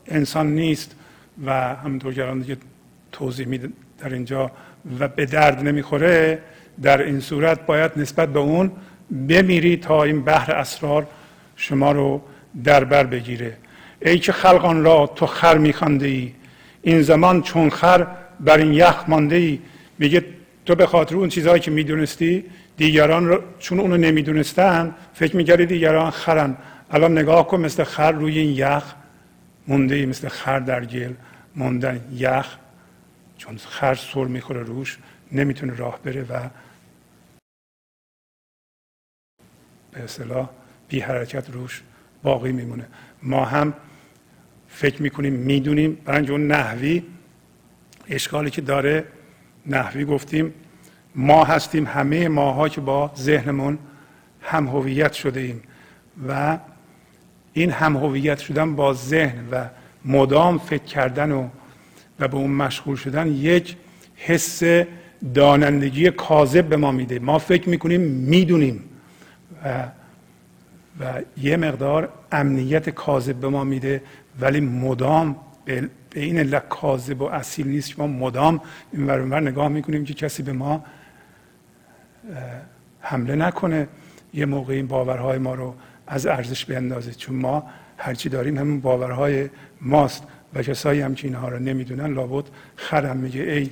انسان 0.08 0.56
نیست 0.56 0.96
و 1.46 1.76
همونطور 1.76 2.14
که 2.14 2.34
دیگه 2.42 2.58
توضیح 3.12 3.48
در 4.02 4.14
اینجا 4.14 4.52
و 5.00 5.08
به 5.08 5.26
درد 5.26 5.64
نمی‌خوره 5.64 6.40
در 6.82 7.02
این 7.02 7.20
صورت 7.20 7.66
باید 7.66 7.92
نسبت 7.96 8.30
به 8.30 8.40
اون 8.40 8.72
بمیری 9.28 9.78
تا 9.78 10.04
این 10.04 10.22
بحر 10.22 10.52
اسرار 10.52 11.08
شما 11.56 11.92
رو 11.92 12.22
در 12.64 12.84
بر 12.84 13.04
بگیره. 13.04 13.58
ای 14.02 14.20
که 14.20 14.32
خلقان 14.32 14.84
را 14.84 15.08
تو 15.16 15.26
خر 15.26 15.58
میخوانده 15.58 16.08
ای 16.08 16.32
این 16.82 17.02
زمان 17.02 17.42
چون 17.42 17.70
خر 17.70 18.08
بر 18.40 18.58
این 18.58 18.74
یخ 18.74 19.04
مانده 19.08 19.36
ای 19.36 19.60
میگه 20.00 20.26
تو 20.66 20.76
به 20.76 20.86
خاطر 20.86 21.16
اون 21.16 21.30
چیزهایی 21.30 21.60
که 21.60 21.72
می‌دونستی 21.72 22.44
دیگران 22.78 23.28
رو 23.28 23.42
چون 23.60 23.80
اونو 23.80 23.98
نمی‌دونستن 23.98 24.96
فکر 25.14 25.36
می‌کردی 25.36 25.66
دیگران 25.66 26.12
خرن. 26.12 26.58
الان 26.92 27.12
نگاه 27.12 27.48
کن 27.48 27.60
مثل 27.60 27.84
خر 27.84 28.12
روی 28.12 28.40
این 28.40 28.56
یخ 28.58 28.84
مونده 29.68 29.96
ای 29.96 30.06
مثل 30.06 30.28
خر 30.28 30.60
در 30.60 30.86
گل 30.86 31.14
موندن 31.56 32.02
یخ. 32.18 32.58
چون 33.42 33.58
خر 33.58 33.96
سر 33.96 34.24
می‌خوره 34.24 34.64
روش 34.64 34.98
نمی‌تونه 35.32 35.76
راه 35.76 36.00
بره 36.02 36.22
و 36.22 36.50
به 39.92 40.04
اصطلاح 40.04 40.50
بی 40.88 41.00
حرکت 41.00 41.50
روش 41.50 41.82
باقی 42.24 42.52
میمونه. 42.52 42.88
ما 43.24 43.46
هم 43.46 43.74
فکر 44.68 45.02
می‌کنیم 45.02 45.34
می‌دونیم 45.34 45.94
برای 46.06 46.30
اون 46.30 46.48
نحوی 46.48 47.04
اشکالی 48.08 48.50
که 48.50 48.62
داره 48.62 49.06
نحوی 49.66 50.06
گفتیم 50.06 50.54
ما 51.16 51.44
هستیم 51.44 51.88
همه 51.88 52.28
ماها 52.28 52.70
که 52.70 52.82
با 52.82 53.12
ذهنمون 53.16 53.80
هم 54.42 54.68
هویت 54.68 55.14
شده 55.14 55.40
ایم 55.40 55.64
و 56.28 56.60
این 57.54 57.72
هم 57.72 57.98
هویت 57.98 58.40
شدن 58.40 58.76
با 58.76 58.94
ذهن 58.94 59.50
و 59.52 59.70
مدام 60.06 60.58
فکر 60.58 60.84
کردن 60.84 61.32
و 61.32 61.50
و 62.22 62.28
به 62.28 62.38
اون 62.38 62.52
مشغول 62.52 62.96
شدن 62.96 63.28
یک 63.28 63.76
حس 64.16 64.64
دانندگی 65.34 66.12
کاذب 66.12 66.66
به 66.66 66.78
ما 66.78 66.92
میده. 66.92 67.20
ما 67.20 67.40
فکر 67.40 67.70
می‌کنیم 67.70 68.02
می‌دونیم. 68.02 68.84
و 69.66 69.88
و 71.00 71.22
یه 71.38 71.58
مقدار 71.58 72.10
امنیت 72.32 72.90
کاذب 72.90 73.36
به 73.36 73.50
ما 73.50 73.64
میده 73.64 74.02
ولی 74.40 74.60
مدام 74.60 75.36
به 75.66 75.90
این 76.16 76.38
علت 76.38 76.70
کاذب 76.70 77.22
و 77.22 77.26
اصیل 77.26 77.68
نیست. 77.68 77.96
که 77.96 78.02
ما 78.02 78.08
مدام 78.08 78.62
این 78.94 79.08
ور 79.08 79.40
نگاه 79.40 79.68
می‌کنیم 79.68 80.06
که 80.06 80.14
کسی 80.14 80.44
به 80.44 80.52
ما 80.54 80.86
حمله 83.00 83.36
نکنه. 83.36 83.88
یه 84.34 84.46
موقع 84.46 84.74
این 84.74 84.88
باورهای 84.88 85.38
ما 85.38 85.56
رو 85.56 85.76
از 86.08 86.26
ارزش 86.26 86.66
بندازه 86.66 87.12
چون 87.12 87.36
ما 87.36 87.70
هرچی 87.98 88.30
داریم 88.30 88.58
همون 88.58 88.80
باورهای 88.80 89.50
ماست. 89.82 90.24
و 90.54 90.64
کسایی 90.64 91.02
هم 91.02 91.16
که 91.16 91.28
اینها 91.28 91.50
رو 91.50 91.60
نمی‌دونن 91.60 92.14
لابد 92.14 92.46
خرم 92.76 93.18
میگه 93.18 93.42
ای 93.42 93.70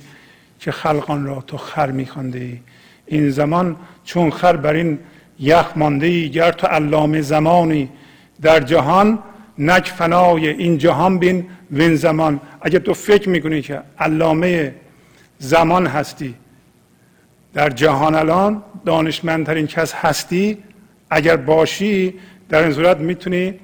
که 0.60 0.72
خلقان 0.72 1.26
را 1.26 1.40
تو 1.40 1.56
خر 1.56 1.90
میخوانده 1.90 2.38
ای 2.38 2.58
این 3.06 3.30
زمان 3.30 3.76
چون 4.04 4.30
خر 4.30 4.56
بر 4.56 4.74
این 4.74 4.98
یخ 5.38 5.72
مانده 5.76 6.06
ای 6.06 6.30
گر 6.30 6.52
تو 6.52 6.66
علامه 6.66 7.20
زمانی 7.20 7.88
در 8.42 8.60
جهان 8.60 9.18
نک 9.58 9.86
فنای 9.88 10.48
این 10.48 10.78
جهان 10.78 11.18
بین 11.18 11.46
وین 11.70 11.94
زمان. 11.94 12.40
اگه 12.60 12.78
تو 12.78 12.94
فکر 12.94 13.28
می‌کنی 13.28 13.62
که 13.62 13.82
علامه 13.98 14.74
زمان 15.38 15.86
هستی 15.86 16.34
در 17.54 17.70
جهان 17.70 18.14
الان 18.14 18.62
دانشمندترین 18.84 19.66
کس 19.66 19.94
هستی 19.94 20.58
اگر 21.10 21.36
باشی 21.36 22.14
در 22.48 22.62
این 22.62 22.72
صورت 22.72 22.96
می‌تونی 22.96 23.54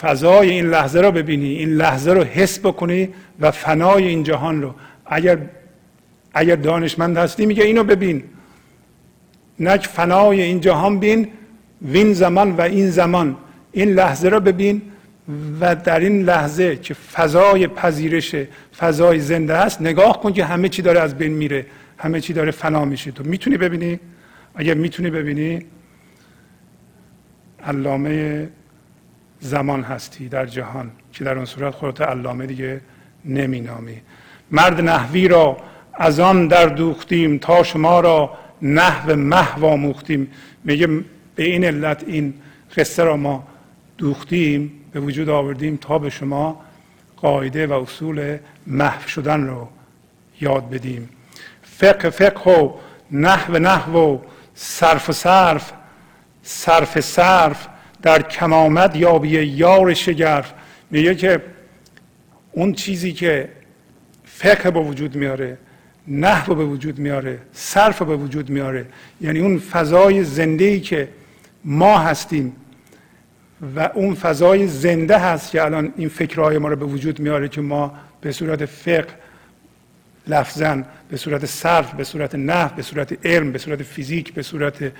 فضای 0.00 0.50
این 0.50 0.66
لحظه 0.66 1.00
رو 1.00 1.10
ببینی 1.12 1.48
این 1.48 1.68
لحظه 1.68 2.12
رو 2.12 2.22
حس 2.22 2.58
بکنی 2.58 3.08
و 3.40 3.50
فنای 3.50 4.08
این 4.08 4.22
جهان 4.22 4.62
رو. 4.62 4.74
اگر 5.06 5.38
اگر 6.34 6.56
دانشمند 6.56 7.16
هستی 7.16 7.46
میگه 7.46 7.64
اینو 7.64 7.84
ببین. 7.84 8.22
نک 9.60 9.86
فنای 9.86 10.42
این 10.42 10.60
جهان 10.60 10.98
بین 10.98 11.28
وین 11.82 12.12
زمان 12.12 12.50
و 12.50 12.60
این 12.60 12.90
زمان. 12.90 13.36
این 13.72 13.88
لحظه 13.88 14.28
رو 14.28 14.40
ببین 14.40 14.82
و 15.60 15.74
در 15.74 16.00
این 16.00 16.22
لحظه 16.22 16.76
که 16.76 16.94
فضای 16.94 17.66
پذیرش 17.66 18.34
فضای 18.78 19.20
زنده 19.20 19.54
است 19.54 19.80
نگاه 19.80 20.20
کن 20.20 20.32
که 20.32 20.44
همه 20.44 20.68
چی 20.68 20.82
داره 20.82 21.00
از 21.00 21.18
بین 21.18 21.32
میره. 21.32 21.66
همه 21.98 22.20
چی 22.20 22.32
داره 22.32 22.50
فنا 22.50 22.84
میشه. 22.84 23.10
تو 23.10 23.24
می‌تونی 23.24 23.56
ببینی؟ 23.56 24.00
اگر 24.54 24.74
می‌تونی 24.74 25.10
ببینی 25.10 25.62
علامه 27.64 28.48
زمان 29.40 29.82
هستی 29.82 30.28
در 30.28 30.46
جهان 30.46 30.90
که 31.12 31.24
در 31.24 31.36
اون 31.36 31.44
صورت 31.44 31.74
خودت 31.74 32.00
علامه 32.00 32.46
دیگه 32.46 32.80
نمینامی. 33.24 34.00
مرد 34.50 34.80
نحوی 34.80 35.28
را 35.28 35.56
از 35.94 36.20
آن 36.20 36.48
در 36.48 36.66
دوختیم 36.66 37.38
تا 37.38 37.62
شما 37.62 38.00
را 38.00 38.38
نحو 38.62 39.16
محو 39.16 39.66
آموختیم. 39.66 40.30
میگه 40.64 40.86
به 41.34 41.44
این 41.44 41.64
علت 41.64 42.04
این 42.06 42.34
قصه 42.76 43.04
را 43.04 43.16
ما 43.16 43.48
دوختیم 43.98 44.72
به 44.92 45.00
وجود 45.00 45.28
آوردیم 45.28 45.76
تا 45.76 45.98
به 45.98 46.10
شما 46.10 46.60
قاعده 47.16 47.66
و 47.66 47.72
اصول 47.72 48.38
محو 48.66 49.08
شدن 49.08 49.46
رو 49.46 49.68
یاد 50.40 50.70
بدیم. 50.70 51.08
فقه 51.62 52.10
فقه 52.10 52.50
و 52.50 52.72
نحو 53.10 53.58
نحو 53.58 53.98
و 53.98 54.18
صرف 54.54 55.12
صرف 55.12 55.72
صرف 56.42 57.00
صرف 57.00 57.68
در 58.02 58.22
کم 58.22 58.52
آمد 58.52 58.96
یابی 58.96 59.28
یار 59.28 59.94
شگرف 59.94 60.52
میگه 60.90 61.14
که 61.14 61.42
اون 62.52 62.72
چیزی 62.72 63.12
که 63.12 63.48
فقه 64.24 64.70
به 64.70 64.80
وجود 64.80 65.16
میاره 65.16 65.58
نحو 66.08 66.54
به 66.54 66.64
وجود 66.64 66.98
میاره 66.98 67.38
صرف 67.52 68.02
به 68.02 68.16
وجود 68.16 68.50
میاره 68.50 68.86
یعنی 69.20 69.38
اون 69.38 69.58
فضای 69.58 70.24
زنده 70.24 70.64
ای 70.64 70.80
که 70.80 71.08
ما 71.64 71.98
هستیم 71.98 72.56
و 73.76 73.90
اون 73.94 74.14
فضای 74.14 74.66
زنده 74.66 75.18
هست 75.18 75.50
که 75.50 75.64
الان 75.64 75.92
این 75.96 76.08
فکرهای 76.08 76.58
ما 76.58 76.68
رو 76.68 76.76
به 76.76 76.84
وجود 76.84 77.20
میاره 77.20 77.48
که 77.48 77.60
ما 77.60 77.94
به 78.20 78.32
صورت 78.32 78.64
فقه 78.64 79.08
لفظا 80.26 80.82
به 81.10 81.16
صورت 81.16 81.46
صرف 81.46 81.94
به 81.94 82.04
صورت 82.04 82.34
نحو 82.34 82.76
به 82.76 82.82
صورت 82.82 83.26
علم 83.26 83.52
به 83.52 83.58
صورت 83.58 83.82
فیزیک 83.82 84.34
به 84.34 84.42
صورت 84.42 84.92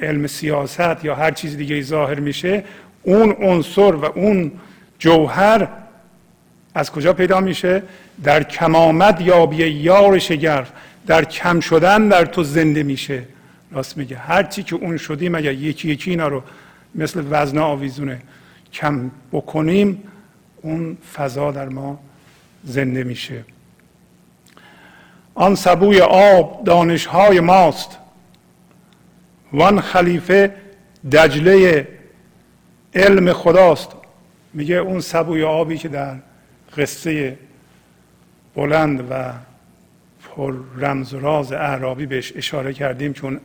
علم 0.00 0.26
سیاست 0.26 1.04
یا 1.04 1.14
هر 1.14 1.30
چیز 1.30 1.56
دیگه 1.56 1.82
ظاهر 1.82 2.20
میشه 2.20 2.64
اون 3.02 3.32
عنصر 3.32 3.94
و 3.94 4.04
اون 4.04 4.52
جوهر 4.98 5.68
از 6.74 6.90
کجا 6.92 7.12
پیدا 7.12 7.40
میشه؟ 7.40 7.82
در 8.24 8.42
کمامد 8.42 9.20
یابی 9.20 9.56
یار 9.56 10.18
شگرف 10.18 10.72
در 11.06 11.24
کم 11.24 11.60
شدن 11.60 12.08
در 12.08 12.24
تو 12.24 12.42
زنده 12.42 12.82
میشه. 12.82 13.22
راست 13.72 13.96
میگه. 13.96 14.16
هر 14.16 14.42
چی 14.42 14.62
که 14.62 14.76
اون 14.76 14.96
شدیم 14.96 15.34
اگر 15.34 15.52
یکی 15.52 15.88
یکی 15.88 16.10
اینا 16.10 16.28
رو 16.28 16.42
مثل 16.94 17.24
وزن 17.30 17.58
آویزونه 17.58 18.22
کم 18.72 19.10
بکنیم 19.32 20.02
اون 20.62 20.96
فضا 21.14 21.52
در 21.52 21.68
ما 21.68 21.98
زنده 22.64 23.04
میشه. 23.04 23.44
آن 25.34 25.54
سبوی 25.54 26.00
آب 26.00 26.64
دانشهای 26.64 27.40
ماست. 27.40 27.98
وان 29.52 29.80
خلیفه 29.80 30.54
دجله 31.12 31.88
علم 32.94 33.32
خداست. 33.32 33.88
میگه 34.54 34.74
اون 34.74 35.00
سبوی 35.00 35.42
آبی 35.42 35.78
که 35.78 35.88
در 35.88 36.16
قصه 36.76 37.38
بلند 38.54 39.06
و 39.10 39.32
پر 40.22 40.54
رمز 40.76 41.14
و 41.14 41.20
راز 41.20 41.52
اعرابی 41.52 42.06
بهش 42.06 42.32
اشاره 42.36 42.72
کردیم 42.72 43.12
چون 43.12 43.40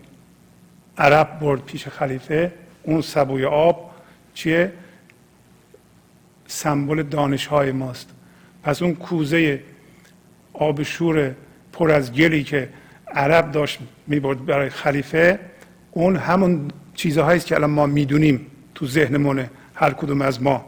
عرب 0.97 1.39
برد 1.39 1.65
پیش 1.65 1.87
خلیفه 1.87 2.51
اون 2.83 3.01
سبوی 3.01 3.45
آب 3.45 3.91
چیه؟ 4.33 4.71
سمبل 6.47 7.03
دانشهای 7.03 7.71
ماست. 7.71 8.09
پس 8.63 8.81
اون 8.81 8.95
کوزه 8.95 9.63
آب 10.53 10.83
شور 10.83 11.35
پر 11.73 11.91
از 11.91 12.13
گلی 12.13 12.43
که 12.43 12.69
عرب 13.07 13.51
داشت 13.51 13.79
می‌برد 14.07 14.45
برای 14.45 14.69
خلیفه 14.69 15.39
اون 15.97 16.15
همون 16.15 16.67
چیزهایی 16.95 17.39
که 17.39 17.55
الان 17.55 17.69
ما 17.69 17.85
می‌دونیم 17.85 18.45
تو 18.75 18.87
ذهنمونه 18.87 19.49
هر 19.75 19.91
کدوم 19.91 20.21
از 20.21 20.43
ما. 20.43 20.65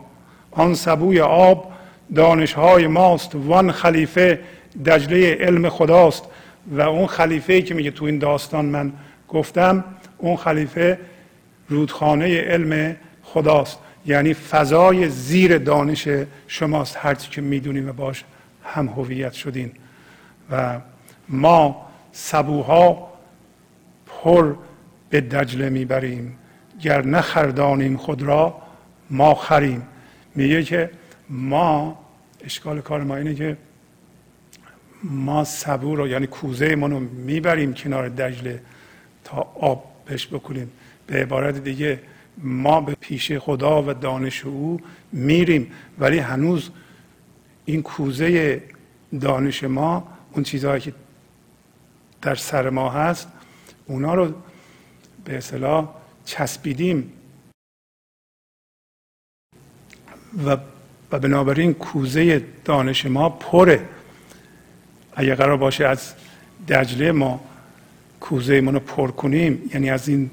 آن 0.51 0.75
سبوی 0.75 1.21
آب 1.21 1.71
دانشهای 2.15 2.87
ماست 2.87 3.35
وان 3.35 3.71
خلیفه 3.71 4.39
دجله 4.85 5.35
علم 5.35 5.69
خداست. 5.69 6.23
و 6.71 6.81
اون 6.81 7.07
خلیفه 7.07 7.61
که 7.61 7.73
میگه 7.73 7.91
تو 7.91 8.05
این 8.05 8.19
داستان 8.19 8.65
من 8.65 8.93
گفتم 9.27 9.83
اون 10.17 10.35
خلیفه 10.35 10.99
رودخانه 11.69 12.41
علم 12.41 12.95
خداست. 13.23 13.77
یعنی 14.05 14.33
فضای 14.33 15.09
زیر 15.09 15.57
دانش 15.57 16.07
شماست 16.47 16.97
هرچی 16.99 17.29
که 17.29 17.41
می‌دونیم 17.41 17.89
و 17.89 17.93
باش 17.93 18.23
هم 18.63 18.87
هویت 18.87 19.33
شدین 19.33 19.71
و 20.51 20.79
ما 21.29 21.85
سبوها 22.11 23.09
پر 24.07 24.55
به 25.09 25.21
دجله 25.21 25.69
می‌بریم. 25.69 26.37
گر 26.81 27.05
نخردانیم 27.05 27.97
خود 27.97 28.21
را 28.21 28.61
ما 29.09 29.35
خریم. 29.35 29.83
میگه 30.35 30.63
که 30.63 30.89
ما 31.29 31.99
اشکال 32.45 32.81
کار 32.81 33.03
ما 33.03 33.15
اینه 33.15 33.35
که 33.35 33.57
ما 35.03 35.43
سبو 35.43 35.95
رو 35.95 36.07
یعنی 36.07 36.27
کوزه 36.27 36.75
ما 36.75 36.87
رو 36.87 36.99
می‌بریم 36.99 37.73
کنار 37.73 38.09
دجله 38.09 38.61
تا 39.23 39.47
آب 39.59 39.85
بهش 40.05 40.27
بکنیم 40.27 40.71
به 41.07 41.21
عبارت 41.21 41.63
دیگه 41.63 41.99
ما 42.37 42.81
به 42.81 42.95
پیش 42.99 43.31
خدا 43.31 43.83
و 43.83 43.93
دانش 43.93 44.45
او 44.45 44.79
میریم. 45.11 45.71
ولی 45.99 46.19
هنوز 46.19 46.69
این 47.65 47.81
کوزه 47.81 48.61
دانش 49.21 49.63
ما 49.63 50.07
اون 50.33 50.43
چیزهایی 50.43 50.81
که 50.81 50.93
در 52.21 52.35
سر 52.35 52.69
ما 52.69 52.89
هست 52.89 53.27
اونا 53.87 54.13
رو 54.13 54.33
به 55.25 55.37
اصطلاح 55.37 55.89
چسبیدیم. 56.25 57.13
و 60.45 60.57
و 61.11 61.19
بنابراین 61.19 61.73
کوزه 61.73 62.45
دانش 62.65 63.05
ما 63.05 63.29
پره. 63.29 63.89
اگر 65.13 65.35
قرار 65.35 65.57
باشه 65.57 65.85
از 65.85 66.13
دجله 66.67 67.11
ما 67.11 67.41
کوزه 68.19 68.61
ما 68.61 68.71
رو 68.71 68.79
پر 68.79 69.11
کنیم 69.11 69.69
یعنی 69.73 69.89
از 69.89 70.07
این 70.07 70.29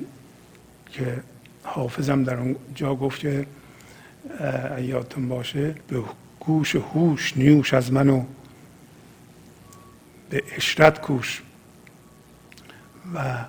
که 0.91 1.23
حافظم 1.63 2.25
در 2.25 2.37
اون 2.37 2.57
جا 2.75 2.95
گفت 2.95 3.21
که 3.21 3.47
یادتون 4.79 5.29
باشه 5.29 5.75
به 5.89 6.03
گوش 6.41 6.77
هوش 6.77 7.37
نیوش 7.37 7.75
از 7.75 7.93
منو 7.93 8.25
به 10.31 10.43
اشرت 10.57 11.01
کوش. 11.01 11.43
و 13.15 13.45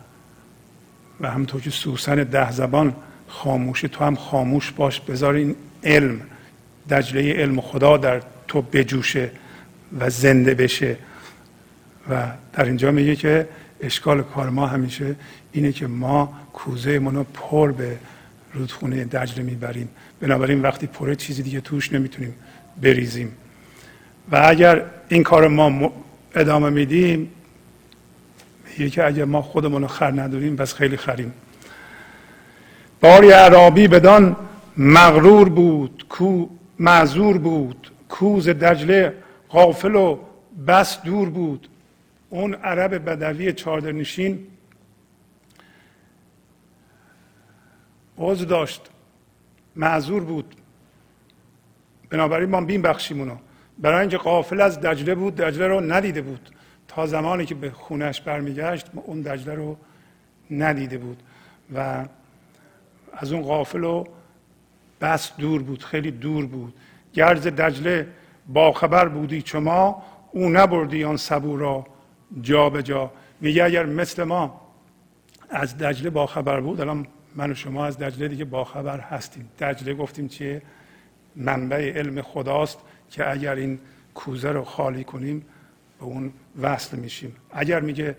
و 1.21 1.31
همطور 1.31 1.61
که 1.61 1.69
سوسن 1.69 2.15
ده 2.15 2.51
زبان 2.51 2.95
خاموشه 3.27 3.87
تو 3.87 4.03
هم 4.03 4.15
خاموش 4.15 4.71
باش 4.71 4.99
بذار 4.99 5.33
این 5.33 5.55
علم 5.83 6.21
دجله 6.89 7.33
علم 7.33 7.61
خدا 7.61 7.97
در 7.97 8.21
تو 8.47 8.61
بجوشه 8.61 9.31
و 9.99 10.09
زنده 10.09 10.53
بشه. 10.53 10.97
و 12.09 12.23
در 12.53 12.65
اینجا 12.65 12.91
میگه 12.91 13.15
که 13.15 13.47
اشکال 13.81 14.23
کار 14.23 14.49
ما 14.49 14.67
همیشه 14.67 15.15
اینه 15.51 15.71
که 15.71 15.87
ما 15.87 16.33
کوزه 16.53 16.99
منو 16.99 17.23
پر 17.23 17.71
به 17.71 17.97
رودخونه 18.53 19.05
دجله 19.05 19.43
می‌بریم. 19.43 19.89
بنابراین 20.19 20.61
وقتی 20.61 20.87
پره 20.87 21.15
چیزی 21.15 21.43
دیگه 21.43 21.61
توش 21.61 21.93
نمی‌تونیم 21.93 22.33
بریزیم. 22.81 23.31
و 24.31 24.41
اگر 24.45 24.85
این 25.09 25.23
کار 25.23 25.47
ما 25.47 25.93
ادامه 26.35 26.69
میدیم 26.69 27.31
میگه 28.79 28.89
که 28.89 29.05
اگر 29.05 29.25
ما 29.25 29.41
خودمون 29.41 29.81
رو 29.81 29.87
خر 29.87 30.11
نداریم 30.21 30.55
پس 30.55 30.73
خیلی 30.73 30.97
خریم. 30.97 31.33
باری 33.01 33.31
عربی 33.31 33.87
بدان 33.87 34.35
مغرور 34.77 35.49
بود 35.49 36.05
کو 36.09 36.45
معذور 36.79 37.37
بود 37.37 37.91
کوز 38.09 38.49
دجله 38.49 39.13
غافل 39.49 39.95
و 39.95 40.19
بس 40.67 41.01
دور 41.01 41.29
بود. 41.29 41.69
اون 42.29 42.53
عرب 42.53 43.09
بدوی 43.09 43.53
چادرنشین 43.53 44.47
عضو 48.17 48.45
داشت 48.45 48.81
معذور 49.75 50.23
بود. 50.23 50.55
بنابراین 52.09 52.49
ما 52.49 52.61
بین 52.61 52.81
بخشیمونو 52.81 53.35
برای 53.79 53.99
اینکه 53.99 54.17
قافل 54.17 54.61
از 54.61 54.81
دجله 54.81 55.15
بود 55.15 55.35
دجله 55.35 55.67
رو 55.67 55.81
ندیده 55.81 56.21
بود. 56.21 56.49
تا 56.97 57.05
زمانی 57.05 57.45
که 57.45 57.55
به 57.55 57.71
خونش 57.71 58.21
برمیگشت 58.21 58.87
اون 58.93 59.21
دجله 59.21 59.53
رو 59.53 59.77
ندیده 60.51 60.97
بود 60.97 61.23
و 61.75 62.05
از 63.13 63.31
اون 63.31 63.41
قافل 63.41 63.79
رو 63.79 64.07
بس 65.01 65.31
دور 65.37 65.61
بود 65.61 65.83
خیلی 65.83 66.11
دور 66.11 66.45
بود. 66.45 66.73
گرز 67.13 67.47
دجله 67.47 68.07
با 68.47 68.71
خبر 68.71 69.07
بودی 69.07 69.43
شما 69.45 70.03
او 70.31 70.49
نبردی 70.49 71.03
آن 71.03 71.17
سبو 71.17 71.57
را 71.57 71.85
جا 72.41 72.69
به 72.69 72.83
جا. 72.83 73.11
میگه 73.41 73.63
اگر 73.63 73.85
مثل 73.85 74.23
ما 74.23 74.61
از 75.49 75.77
دجله 75.77 76.09
با 76.09 76.25
خبر 76.25 76.61
بود 76.61 76.81
الان 76.81 77.07
من 77.35 77.51
و 77.51 77.55
شما 77.55 77.85
از 77.85 77.97
دجله 77.97 78.27
دیگه 78.27 78.45
با 78.45 78.63
خبر 78.63 78.99
هستیم. 78.99 79.49
دجله 79.59 79.93
گفتیم 79.93 80.27
چیه؟ 80.27 80.61
منبع 81.35 81.91
علم 81.97 82.21
خداست 82.21 82.79
که 83.11 83.31
اگر 83.31 83.55
این 83.55 83.79
کوزه 84.13 84.51
رو 84.51 84.63
خالی 84.63 85.03
کنیم 85.03 85.45
به 85.99 86.05
اون 86.05 86.33
وصل 86.61 86.97
میشیم. 86.97 87.35
اگر 87.51 87.79
میگه 87.79 88.15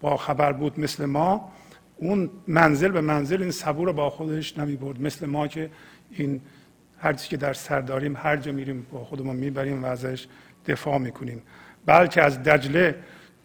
با 0.00 0.16
خبر 0.16 0.52
بود 0.52 0.80
مثل 0.80 1.04
ما 1.04 1.52
اون 1.96 2.30
منزل 2.46 2.88
به 2.88 3.00
منزل 3.00 3.42
این 3.42 3.50
سبو 3.50 3.84
رو 3.84 3.92
با 3.92 4.10
خودش 4.10 4.58
نمی 4.58 4.76
برد. 4.76 5.02
مثل 5.02 5.26
ما 5.26 5.48
که 5.48 5.70
این 6.10 6.40
هر 6.98 7.12
چی 7.12 7.28
که 7.28 7.36
در 7.36 7.52
سر 7.52 7.80
داریم 7.80 8.16
هر 8.16 8.36
جا 8.36 8.52
میریم 8.52 8.86
با 8.92 9.04
خودمون 9.04 9.36
می‌بریم 9.36 9.84
و 9.84 9.86
ازش 9.86 10.26
دفاع 10.66 10.98
می‌کنیم. 10.98 11.42
بلکه 11.86 12.22
از 12.22 12.42
دجله 12.42 12.94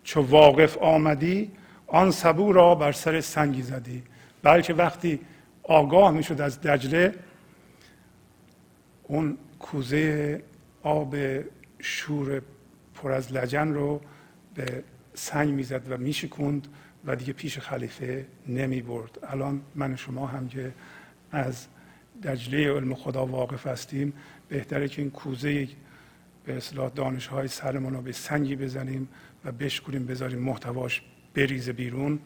چو 0.03 0.21
واقف 0.21 0.77
آمدی 0.77 1.51
آن 1.87 2.11
سبو 2.11 2.53
را 2.53 2.75
بر 2.75 2.91
سر 2.91 3.21
سنگی 3.21 3.61
زدی. 3.61 4.03
بلکه 4.43 4.73
وقتی 4.73 5.19
آگاه 5.63 6.11
می‌شد 6.11 6.41
از 6.41 6.61
دجله 6.61 7.13
اون 9.03 9.37
کوزه 9.59 10.41
آب 10.83 11.15
شور 11.79 12.41
پر 12.97 13.11
از 13.11 13.33
لجن 13.33 13.67
رو 13.67 14.01
به 14.55 14.83
سنگ 15.13 15.49
می‌زد 15.49 15.91
و 15.91 15.97
میشکوند 15.97 16.67
و 17.05 17.15
دیگه 17.15 17.33
پیش 17.33 17.59
خلیفه 17.59 18.25
نمی 18.47 18.81
برد 18.81 19.19
الان 19.23 19.61
من 19.75 19.95
شما 19.95 20.27
هم 20.27 20.47
که 20.47 20.73
از 21.31 21.67
دجله 22.23 22.73
علم 22.73 22.95
خدا 22.95 23.25
واقف 23.25 23.67
هستیم 23.67 24.13
بهتره 24.49 24.87
که 24.87 25.01
این 25.01 25.11
کوزه 25.11 25.67
به 26.45 26.57
اصلاح 26.57 26.89
دانش 26.89 27.27
های 27.27 27.47
سرمون 27.47 27.93
رو 27.93 28.01
به 28.01 28.11
سنگی 28.11 28.55
بزنیم 28.55 29.07
و 29.45 29.51
بشکونیم 29.51 30.05
بذاریم 30.05 30.39
محتواش 30.39 31.01
بریزه 31.33 31.73
بیرون 31.73 32.19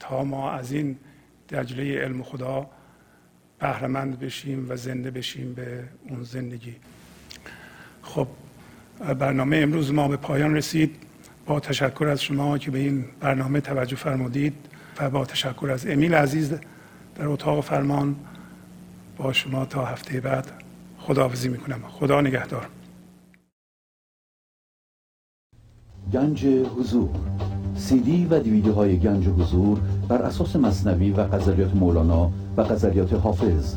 تا 0.00 0.24
ما 0.24 0.50
از 0.50 0.72
این 0.72 0.98
دجله 1.48 1.98
علم 1.98 2.22
خدا 2.22 2.70
بهرهمند 3.58 4.18
بشیم 4.18 4.66
و 4.70 4.76
زنده 4.76 5.10
بشیم 5.10 5.54
به 5.54 5.84
اون 6.08 6.22
زندگی. 6.22 6.76
خب 8.02 8.28
برنامه 8.98 9.56
امروز 9.56 9.92
ما 9.92 10.08
به 10.08 10.16
پایان 10.16 10.56
رسید. 10.56 10.96
با 11.46 11.60
تشکر 11.60 12.08
از 12.08 12.22
شما 12.22 12.58
که 12.58 12.70
به 12.70 12.78
این 12.78 13.04
برنامه 13.20 13.60
توجه 13.60 13.96
فرمودید 13.96 14.54
و 15.00 15.10
با 15.10 15.24
تشکر 15.24 15.70
از 15.70 15.86
امیل 15.86 16.14
عزیز 16.14 16.54
در 17.16 17.26
اتاق 17.26 17.64
فرمان 17.64 18.16
با 19.16 19.32
شما 19.32 19.64
تا 19.64 19.84
هفته 19.84 20.20
بعد 20.20 20.50
خداحافظی 20.98 21.48
می‌کنم. 21.48 21.80
خدا 21.88 22.20
نگهدار. 22.20 22.68
گنج 26.12 26.46
حضور. 26.46 27.10
سی 27.76 28.00
دی 28.00 28.26
و 28.30 28.40
دیویدیو 28.40 28.72
های 28.72 28.98
گنج 28.98 29.28
حضور 29.28 29.80
بر 30.08 30.22
اساس 30.22 30.56
مصنوی 30.56 31.10
و 31.10 31.20
قذریات 31.20 31.74
مولانا 31.74 32.30
و 32.56 32.62
قذریات 32.62 33.12
حافظ 33.12 33.76